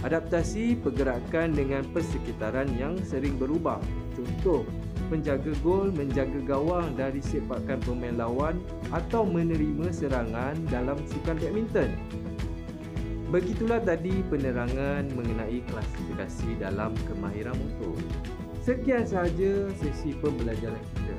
Adaptasi 0.00 0.80
pergerakan 0.80 1.52
dengan 1.52 1.84
persekitaran 1.92 2.72
yang 2.80 2.96
sering 3.04 3.36
berubah. 3.36 3.76
Contoh, 4.16 4.64
penjaga 5.12 5.52
gol 5.60 5.92
menjaga 5.92 6.40
gawang 6.46 6.96
dari 6.96 7.20
sepakan 7.20 7.82
pemain 7.84 8.16
lawan 8.16 8.56
atau 8.94 9.28
menerima 9.28 9.92
serangan 9.92 10.56
dalam 10.72 10.96
sukan 11.04 11.36
badminton. 11.36 11.92
Begitulah 13.28 13.78
tadi 13.84 14.24
penerangan 14.26 15.06
mengenai 15.14 15.62
klasifikasi 15.68 16.50
dalam 16.58 16.96
kemahiran 17.06 17.54
motor. 17.54 17.94
Sekian 18.64 19.06
sahaja 19.06 19.70
sesi 19.78 20.16
pembelajaran 20.18 20.82
kita. 20.96 21.16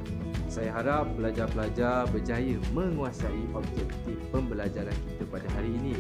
Saya 0.52 0.76
harap 0.76 1.08
pelajar-pelajar 1.16 2.12
berjaya 2.12 2.60
menguasai 2.76 3.44
objektif 3.56 4.20
pembelajaran 4.36 4.92
kita 5.08 5.24
pada 5.32 5.48
hari 5.56 5.72
ini. 5.80 5.96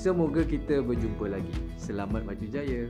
Semoga 0.00 0.40
kita 0.48 0.80
berjumpa 0.80 1.28
lagi. 1.28 1.52
Selamat 1.76 2.24
maju 2.24 2.46
jaya. 2.48 2.88